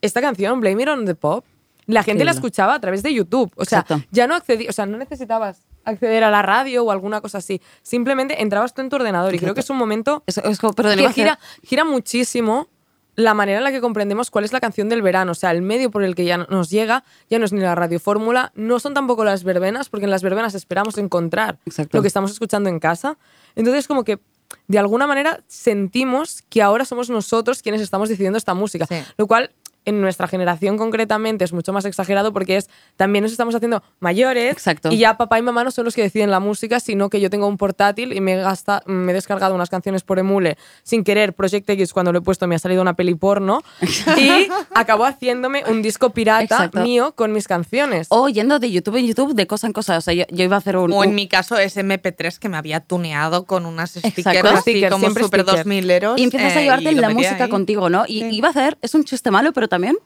[0.00, 1.44] esta canción Blame It on the Pop
[1.86, 4.04] la gente la escuchaba a través de YouTube, o sea, Exacto.
[4.12, 7.60] ya no accedí, o sea, no necesitabas acceder a la radio o alguna cosa así,
[7.82, 10.74] simplemente entrabas tú en tu ordenador y creo que es un momento Es- es como-
[10.74, 12.68] pero que gira, gira muchísimo
[13.14, 15.32] la manera en la que comprendemos cuál es la canción del verano.
[15.32, 17.74] O sea, el medio por el que ya nos llega ya no es ni la
[17.74, 21.96] radiofórmula, no son tampoco las verbenas, porque en las verbenas esperamos encontrar Exacto.
[21.98, 23.18] lo que estamos escuchando en casa.
[23.54, 24.18] Entonces, como que
[24.68, 28.86] de alguna manera sentimos que ahora somos nosotros quienes estamos decidiendo esta música.
[28.86, 28.96] Sí.
[29.16, 29.52] Lo cual
[29.84, 34.52] en nuestra generación concretamente es mucho más exagerado porque es también nos estamos haciendo mayores
[34.52, 34.90] Exacto.
[34.92, 37.30] y ya papá y mamá no son los que deciden la música, sino que yo
[37.30, 41.32] tengo un portátil y me, gasta, me he descargado unas canciones por emule sin querer.
[41.34, 43.62] Project X, cuando lo he puesto, me ha salido una peli porno
[44.16, 46.80] y acabó haciéndome un disco pirata Exacto.
[46.82, 48.06] mío con mis canciones.
[48.10, 49.96] O yendo de YouTube en YouTube de cosa en cosa.
[49.98, 50.92] O sea, yo, yo iba a hacer un.
[50.92, 54.48] O en un- mi caso es MP3 que me había tuneado con unas stickers Exacto.
[54.48, 55.58] así Stickers, como siempre super stickers.
[55.64, 56.18] 2000 eros.
[56.20, 57.50] y empiezas a eh, llevarte y lo la música ahí.
[57.50, 58.04] contigo, ¿no?
[58.06, 58.28] Y Sí.
[58.32, 59.96] iba a hacer, es un chiste malo, pero también.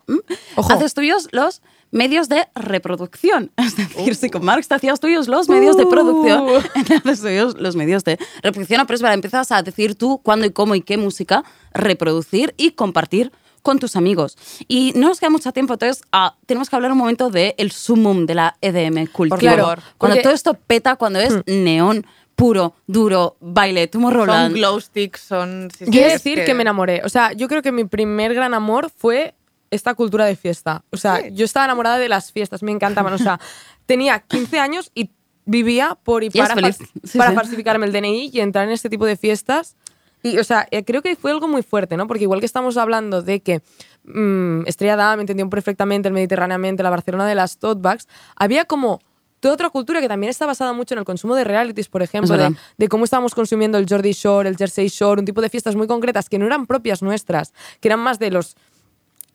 [0.54, 0.72] Ojo.
[0.72, 1.60] haces tuyos los
[1.90, 3.50] medios de reproducción.
[3.56, 6.60] Es decir, si con Marx te hacías tuyos los medios de producción, Uh.
[6.94, 8.86] haces tuyos los medios de reproducción.
[8.86, 11.42] Pero es verdad, empiezas a decir tú cuándo y cómo y qué música
[11.74, 14.38] reproducir y compartir con tus amigos.
[14.68, 17.72] Y no nos queda mucho tiempo, entonces ah, tenemos que hablar un momento del el
[17.72, 19.40] sumum de la EDM cultura.
[19.40, 19.64] Claro,
[19.98, 22.06] cuando porque- todo esto peta, cuando es neón,
[22.36, 25.68] puro, duro, baile, Son glow sticks, son...
[25.76, 26.54] sí, sí, Quiero decir que...
[26.54, 27.00] me enamoré.
[27.04, 29.34] O sea, yo creo que mi primer gran amor fue
[29.70, 30.84] esta cultura de fiesta.
[30.90, 33.12] O sea, yo estaba enamorada de las fiestas, me encantaban.
[33.12, 33.40] O sea,
[33.86, 35.10] tenía 15 años y
[35.44, 36.78] vivía por y para, feliz.
[36.78, 37.36] fal- Sí, para sí.
[37.36, 39.76] falsificarme el DNI y entrar en este tipo de fiestas.
[40.22, 42.08] Y, o sea, eh, creo que fue algo muy fuerte, ¿no?
[42.08, 43.60] Porque igual que estamos hablando de que
[44.04, 49.00] mm, Estrella Damm entendió perfectamente el Mediterráneamente, la Barcelona de las tote bags, había como
[49.38, 52.36] toda otra cultura que también está basada mucho en el consumo de realities, por ejemplo,
[52.36, 55.76] de, de cómo estábamos consumiendo el Jordi Shore, el Jersey Shore, un tipo de fiestas
[55.76, 58.56] muy concretas que no eran propias nuestras, que eran más de los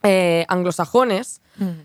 [0.03, 1.41] eh, anglosajones,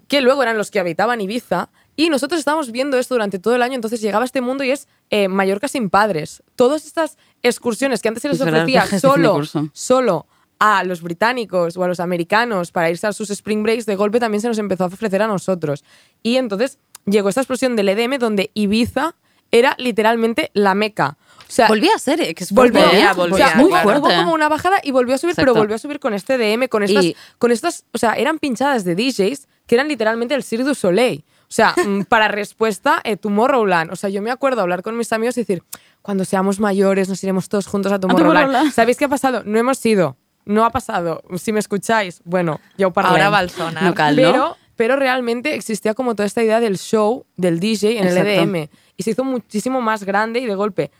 [0.09, 1.69] que luego eran los que habitaban Ibiza.
[1.97, 4.89] Y nosotros estábamos viendo esto durante todo el año, entonces llegaba este mundo y es
[5.11, 6.43] eh, Mallorca sin padres.
[6.55, 9.43] Todas estas excursiones que antes se les ofrecía solo,
[9.73, 10.27] solo
[10.59, 14.21] a los británicos o a los americanos para irse a sus spring breaks, de golpe
[14.21, 15.85] también se nos empezó a ofrecer a nosotros.
[16.23, 19.15] Y entonces llegó esta explosión del EDM donde Ibiza
[19.51, 21.17] era literalmente la meca.
[21.49, 22.53] O sea, Volvía a ser X.
[22.53, 23.89] Volvió, Volvía, o volvía, sea, muy claro.
[23.91, 24.17] hubo fuerte.
[24.19, 25.61] como una bajada y volvió a subir, pero Exacto.
[25.61, 28.85] volvió a subir con este DM, con estas, Y- con estas, o sea, eran pinchadas
[28.85, 31.25] de DJs que eran literalmente el Cirque du Soleil.
[31.43, 33.93] O sea, mm, para respuesta, eh, Tomorrowland.
[33.93, 35.63] O sea, yo me acuerdo hablar con mis amigos y decir,
[36.03, 38.47] cuando seamos mayores nos iremos todos juntos a Tomorrowland.
[38.47, 38.73] Tomorrowland.
[38.75, 39.43] ¿Sabéis qué ha pasado?
[39.45, 40.17] No hemos ido.
[40.45, 41.23] No ha pasado.
[41.39, 43.13] Si me escucháis, bueno, ya os parlem.
[43.13, 43.83] Ahora va al sonar.
[43.83, 44.23] No cal, ¿no?
[44.23, 48.31] Pero, pero realmente existía como toda esta idea del show, del DJ en Exacto.
[48.31, 48.69] el EDM.
[48.97, 50.91] Y se hizo muchísimo más grande y de golpe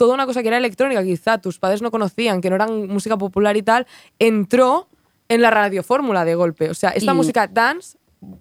[0.00, 3.18] toda una cosa que era electrónica, quizá tus padres no conocían, que no eran música
[3.18, 3.86] popular y tal,
[4.18, 4.88] entró
[5.28, 6.70] en la radiofórmula de golpe.
[6.70, 7.98] O sea, esta Y- música dance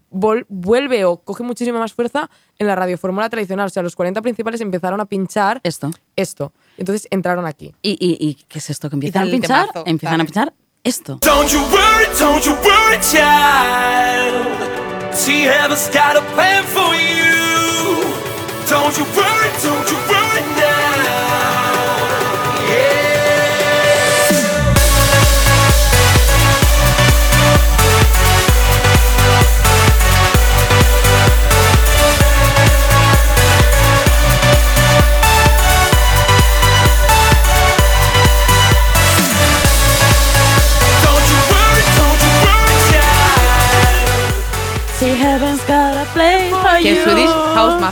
[0.09, 3.67] vuelve o coge muchísima más fuerza en la radiofórmula tradicional.
[3.67, 5.91] O sea, los 40 principales empezaron a pinchar Esto.
[6.15, 6.53] esto.
[6.77, 7.75] Entonces entraron aquí.
[7.81, 8.89] ¿Y, y, y qué es esto?
[8.89, 10.53] Que empiezan a pinchar, temazo, empiezan a pinchar
[10.85, 11.19] esto.
[11.21, 14.47] Don't you worry, don't you worry, child.
[15.27, 18.05] Heaven's got a plan for you.
[18.69, 20.28] Don't you worry, don't you worry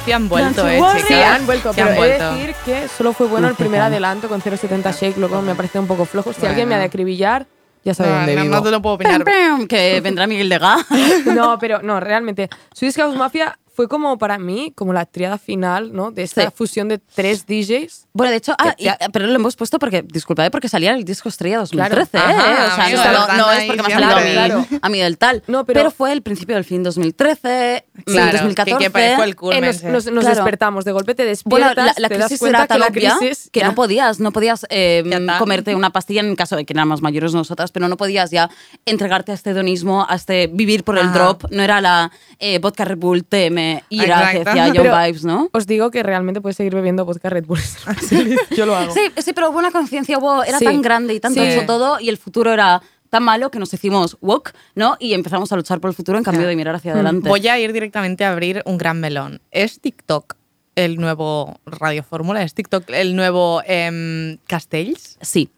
[0.08, 1.36] Mafia han vuelto, eh, Sí, chicas.
[1.40, 2.32] han vuelto, pero han he vuelto.
[2.32, 5.80] de decir que solo fue bueno el primer adelanto con 0.70 Shake, luego me parece
[5.80, 6.32] un poco flojo.
[6.34, 6.90] Si alguien me ha de Bueno.
[6.90, 7.46] acribillar,
[7.84, 8.56] ya sabe No, dónde no, vivo.
[8.56, 9.24] no te lo puedo opinar.
[9.68, 10.78] Que vendrá Miguel de Gá.
[11.26, 12.50] No, pero no, realmente.
[12.74, 16.10] Swedish House Mafia fue como para mí, como la triada final, ¿no?
[16.10, 16.48] De esta Sí.
[16.56, 18.08] fusión de tres DJs.
[18.12, 21.30] Bueno, de hecho, ah, y- pero lo hemos puesto porque, disculpad, porque salía el disco
[21.30, 22.32] estrella 2013, Claro.
[22.34, 22.36] ¿eh?
[22.38, 24.66] Ajá, o sea, amigo, no, no es porque me ha salido a mí, Claro.
[24.82, 25.44] a mí del tal.
[25.46, 28.84] No, pero, pero- fue el principio del fin 2013, Claro, 2014.
[28.86, 29.62] que, que el Eh, culmen.
[29.66, 29.86] nos, sí.
[29.86, 30.36] nos- nos Claro.
[30.38, 33.02] despertamos, de golpe te Bueno, despiertas, la, la te das crisis cuenta era tan que
[33.02, 35.04] la crisis que ya- no podías, no podías eh,
[35.38, 38.50] comerte una pastilla en caso de que éramos mayores nosotras, pero no podías ya
[38.88, 41.14] entregarte a este hedonismo, a este vivir por el Ajá.
[41.20, 41.44] drop.
[41.52, 44.74] No era la eh, vodka Red Bull TM ira que Exacto.
[44.82, 45.50] Pero- Vibes, ¿no?
[45.54, 47.60] Os digo que realmente puedes seguir bebiendo vodka Red Bull.
[48.58, 48.94] Yo lo hago.
[48.94, 50.66] Sí, sí, pero hubo una conciencia, hubo- era Sí.
[50.66, 51.48] tan grande y tanto Sí.
[51.48, 54.98] hecho todo y el futuro era tan malo que nos hicimos woke, ¿no?
[55.00, 57.30] Y empezamos a luchar por el futuro en cambio de mirar hacia adelante.
[57.30, 59.42] Voy a ir directamente a abrir un gran melón.
[59.52, 60.36] ¿Es TikTok
[60.76, 62.44] el nuevo Radio Fórmula?
[62.44, 65.18] ¿Es TikTok el nuevo em, Castells?
[65.22, 65.50] Sí,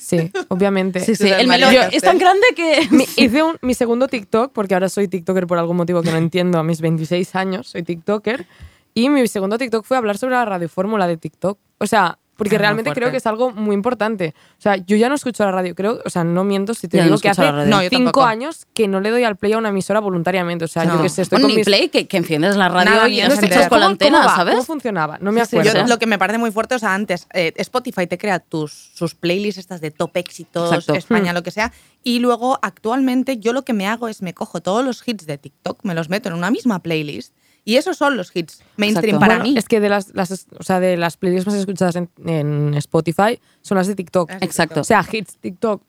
[0.00, 1.00] Sí, obviamente.
[1.00, 1.28] sí, sí.
[1.28, 2.86] El melón Yo- es tan grande que...
[2.90, 6.16] Mi- hice un- mi segundo TikTok, porque ahora soy TikToker por algún motivo que no
[6.16, 8.46] entiendo, a mis 26 años soy TikToker.
[8.94, 11.58] Y mi segundo TikTok fue hablar sobre la radiofórmula de TikTok.
[11.78, 14.34] O sea, porque realmente creo que es algo muy importante.
[14.58, 16.96] O sea, yo ya no escucho la radio, creo, o sea, no miento si te
[16.96, 17.42] Ya no digo que hace.
[17.52, 18.24] No, cinco tampoco.
[18.24, 20.64] años que no le doy al play a una emisora voluntariamente.
[20.64, 20.96] O sea, No.
[20.96, 21.64] yo que sé, estoy Bueno, con ni mis...
[21.66, 24.22] play, que, que enciendes la radio Nada, y no sé escuchas con la ¿Cómo- antena,
[24.22, 24.36] cómo?
[24.36, 24.54] ¿sabes?
[24.54, 25.18] ¿Cómo funcionaba?
[25.20, 25.80] No me Sí, sí, acuerdo.
[25.80, 28.72] Yo, lo que me parece muy fuerte, o sea, antes eh, Spotify te crea tus
[28.94, 30.94] sus playlists estas de top éxitos, Exacto.
[30.94, 31.34] España, Hmm.
[31.34, 31.72] lo que sea,
[32.02, 35.38] y luego actualmente yo lo que me hago es me cojo todos los hits de
[35.38, 37.32] TikTok, me los meto en una misma playlist
[37.64, 39.20] y esos son los hits mainstream Exacto.
[39.20, 39.58] para Bueno, mí.
[39.58, 43.40] Es que de las, las- o sea, de las playlists más escuchadas en, en Spotify
[43.62, 44.30] son las de TikTok.
[44.40, 44.80] Exacto.
[44.80, 45.82] O sea, hits TikTok.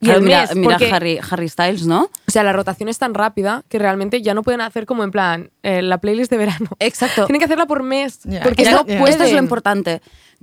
[0.00, 2.08] Y Claro, el mira, mes, mira porque- Harry, Harry Styles, ¿no?
[2.28, 5.10] O sea, la rotación es tan rápida que realmente ya no pueden hacer como en
[5.10, 6.68] plan eh, la playlist de verano.
[6.78, 7.24] Exacto.
[7.26, 8.20] Tienen que hacerla por mes.
[8.42, 8.62] Porque.
[8.62, 10.02] Esto es lo importante.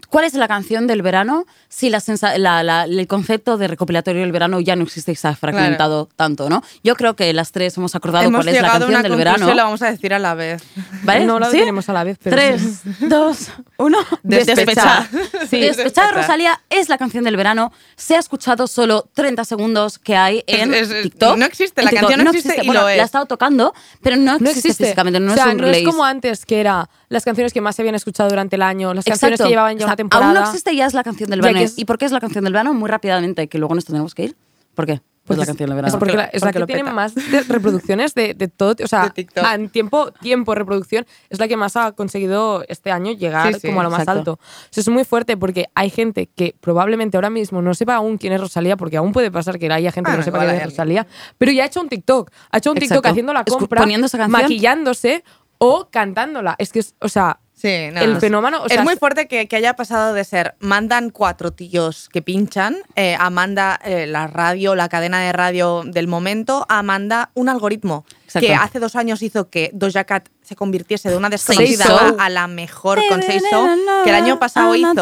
[0.09, 4.23] ¿Cuál es la canción del verano si la sensa- la- la- el concepto de recopilatorio
[4.23, 6.61] del verano ya no existe y se ha fragmentado tanto, ¿no?
[6.83, 9.15] Yo creo que las tres hemos acordado Hemos cuál es la a canción una del
[9.15, 9.53] verano.
[9.53, 10.61] la vamos a decir a la vez.
[11.03, 11.23] ¿Vale?
[11.25, 11.59] No la ¿Sí?
[11.59, 13.99] diremos a la vez, pero Tres, dos, uno.
[14.23, 15.07] Despechá.
[15.49, 15.83] Sí, Despechá.
[15.83, 17.71] Despechá de Rosalía es la canción del verano.
[17.95, 21.37] Se ha escuchado solo 30 segundos que hay en Es- es- TikTok.
[21.37, 22.97] no existe, En la canción no existe y Bueno, lo es.
[22.97, 24.83] La he estado tocando, pero no, No existe, existe.
[24.85, 25.81] físicamente, no o sea, es un no release.
[25.83, 28.93] es como antes, que era las canciones que más se habían escuchado durante el año,
[28.93, 29.43] las canciones Exacto.
[29.45, 30.25] que llevaban ya O sea, una temporada.
[30.31, 31.59] Aún no existe ya es la canción del verano.
[31.59, 32.73] es- ¿Y por qué es la canción del verano?
[32.73, 34.35] Muy rápidamente, que luego nos tenemos que ir.
[34.73, 35.01] ¿Por qué?
[35.25, 35.99] Pues Porque la canción es verano.
[35.99, 36.93] porque la, es la que tiene peta.
[36.93, 41.39] más de- reproducciones de, de todo, o sea, De en tiempo, tiempo de reproducción es
[41.39, 44.19] la que más ha conseguido este año llegar Sí, sí, como a lo más exacto.
[44.19, 44.31] alto.
[44.33, 48.19] O sea, es muy fuerte porque hay gente que probablemente ahora mismo no sepa aún
[48.19, 50.63] quién es Rosalía, porque aún puede pasar que haya gente que no sepa quién es.
[50.65, 51.07] Rosalía,
[51.39, 54.05] pero ya ha hecho un TikTok, ha hecho un TikTok haciendo la Escu- compra, poniendo
[54.05, 54.41] esa canción.
[54.43, 55.23] maquillándose
[55.57, 56.53] o cantándola.
[56.59, 59.55] Es que es, o sea, Sí, no, el fenómeno, o es muy fuerte que, que
[59.55, 64.75] haya pasado de ser mandan cuatro tíos que pinchan, eh, a manda eh, la radio,
[64.75, 68.05] la cadena de radio del momento, a manda un algoritmo
[68.39, 68.47] Exacto.
[68.47, 72.15] que hace dos años hizo que Doja Cat se convirtiese de una desconocida Seiso.
[72.19, 73.67] a, la mejor con Seiso,
[74.03, 74.93] que el año pasado hizo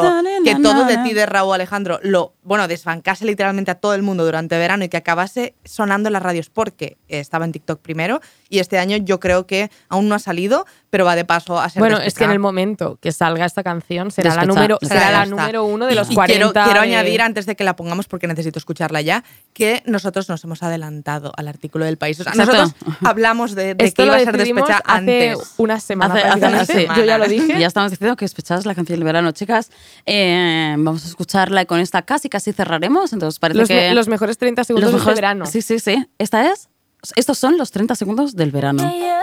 [0.44, 4.24] que todo de ti de Raúl Alejandro lo, bueno, desbancase literalmente a todo el mundo
[4.24, 8.60] durante verano y que acabase sonando en las radios porque estaba en TikTok primero y
[8.60, 11.80] este año yo creo que aún no ha salido, pero va de paso a ser
[11.82, 15.12] bueno, es que en el momento que salga esta canción será la Despechá, número, será
[15.12, 16.52] la número uno de los y 40.
[16.52, 19.24] Quiero, quiero de- añadir antes de que la pongamos, porque necesito escucharla ya,
[19.54, 22.20] que nosotros nos hemos adelantado al artículo del país.
[22.20, 23.23] O sea, nosotros hablamos
[23.56, 25.54] de, de Esto que iba a ser decidimos despecha hace antes.
[25.58, 26.14] una semana.
[26.14, 26.74] Hace- hace- prácticamente.
[26.74, 26.88] sí.
[26.98, 27.60] Yo ya lo dije.
[27.60, 29.72] Ya estamos diciendo que Despechá es la canción del verano, chicas.
[30.06, 33.14] Eh, vamos a escucharla y con esta casi casi cerraremos.
[33.14, 35.46] Entonces parece Los, que me- los mejores 30 segundos los de mejores- este verano.
[35.46, 36.06] Sí, sí, sí.
[36.20, 36.70] Esta es.
[37.16, 38.84] Estos son los 30 segundos del verano.
[38.94, 39.22] Yeah.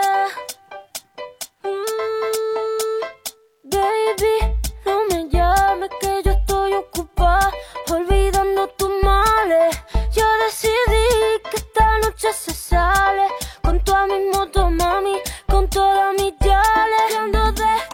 [1.63, 7.51] Mm, baby, no me llames que yo estoy ocupada
[7.89, 9.77] olvidando tus males.
[10.15, 13.23] Yo decidí que esta noche se sale
[13.71, 15.15] con toda mi moto, mami,
[15.47, 17.15] con todas mis yales.
[17.17, 17.90] Ando despechada,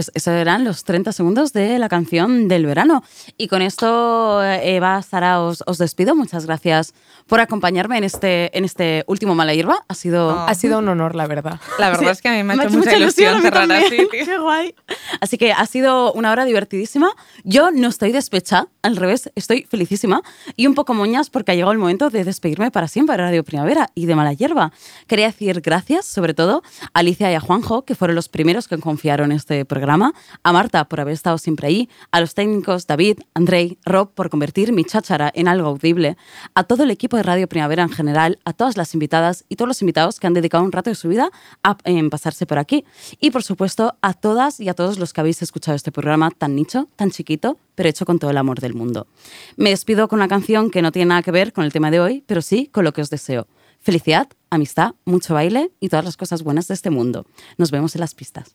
[0.00, 3.04] Pues eso eran los 30 segundos de la canción del verano.
[3.36, 6.16] Y con esto, eh, Eva, Sara, os, os despido.
[6.16, 6.94] Muchas gracias
[7.26, 9.84] por acompañarme en este, en este último Mala Hierba.
[9.88, 10.28] Ha sido...
[10.28, 10.48] Oh.
[10.48, 11.60] Ha sido un honor, la verdad.
[11.78, 13.84] La verdad Sí, es que a mí me ha hecho mucha ilusión mí cerrar también.
[13.84, 14.08] así.
[14.24, 14.74] Qué guay.
[15.20, 17.10] Así que ha sido una hora divertidísima.
[17.44, 20.22] Yo no estoy despecha, al revés, estoy felicísima
[20.56, 23.44] y un poco moñas porque ha llegado el momento de despedirme para siempre de Radio
[23.44, 24.72] Primavera y de Mala Hierba.
[25.06, 26.62] Quería decir gracias, sobre todo,
[26.94, 30.52] a Alicia y a Juanjo, que fueron los primeros que confiaron en este programa, a
[30.52, 34.84] Marta por haber estado siempre ahí, a los técnicos David, Andrei, Rob por convertir mi
[34.84, 36.16] cháchara en algo audible,
[36.54, 39.68] a todo el equipo de Radio Primavera en general, a todas las invitadas y todos
[39.68, 41.30] los invitados que han dedicado un rato de su vida
[41.64, 42.84] a en pasarse por aquí.
[43.18, 46.54] Y por supuesto a todas y a todos los que habéis escuchado este programa tan
[46.54, 49.08] nicho, tan chiquito, pero hecho con todo el amor del mundo.
[49.56, 51.98] Me despido con una canción que no tiene nada que ver con el tema de
[51.98, 53.48] hoy, pero sí con lo que os deseo.
[53.80, 57.24] Felicidad, amistad, mucho baile y todas las cosas buenas de este mundo.
[57.56, 58.52] Nos vemos en las pistas.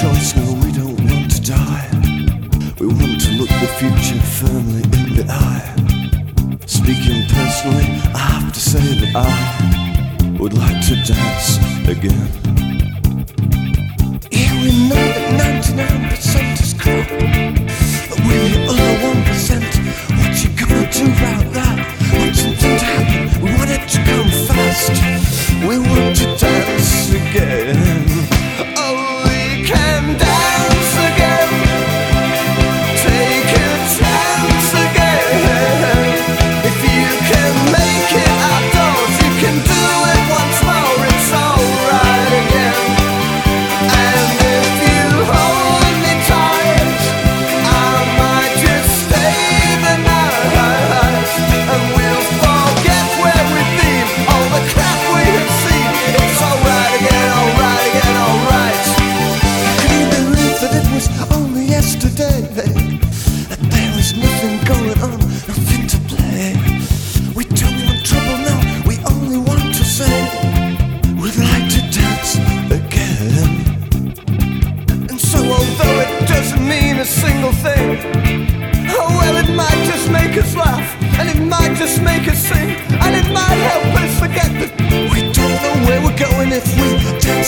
[0.00, 1.90] choice, no, we don't want to die.
[2.78, 5.74] We want to look the future firmly in the eye.
[6.66, 12.28] Speaking personally, I have to say that I would like to dance again.
[14.30, 17.08] Yeah, we know that 99% is crap.
[18.08, 19.64] But we're the other 1%.
[20.18, 21.76] What you gonna do about that?
[22.14, 23.42] Want something to happen?
[23.42, 24.94] We want it to come fast.
[25.66, 26.57] We want to dance.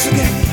[0.03, 0.49] 是给。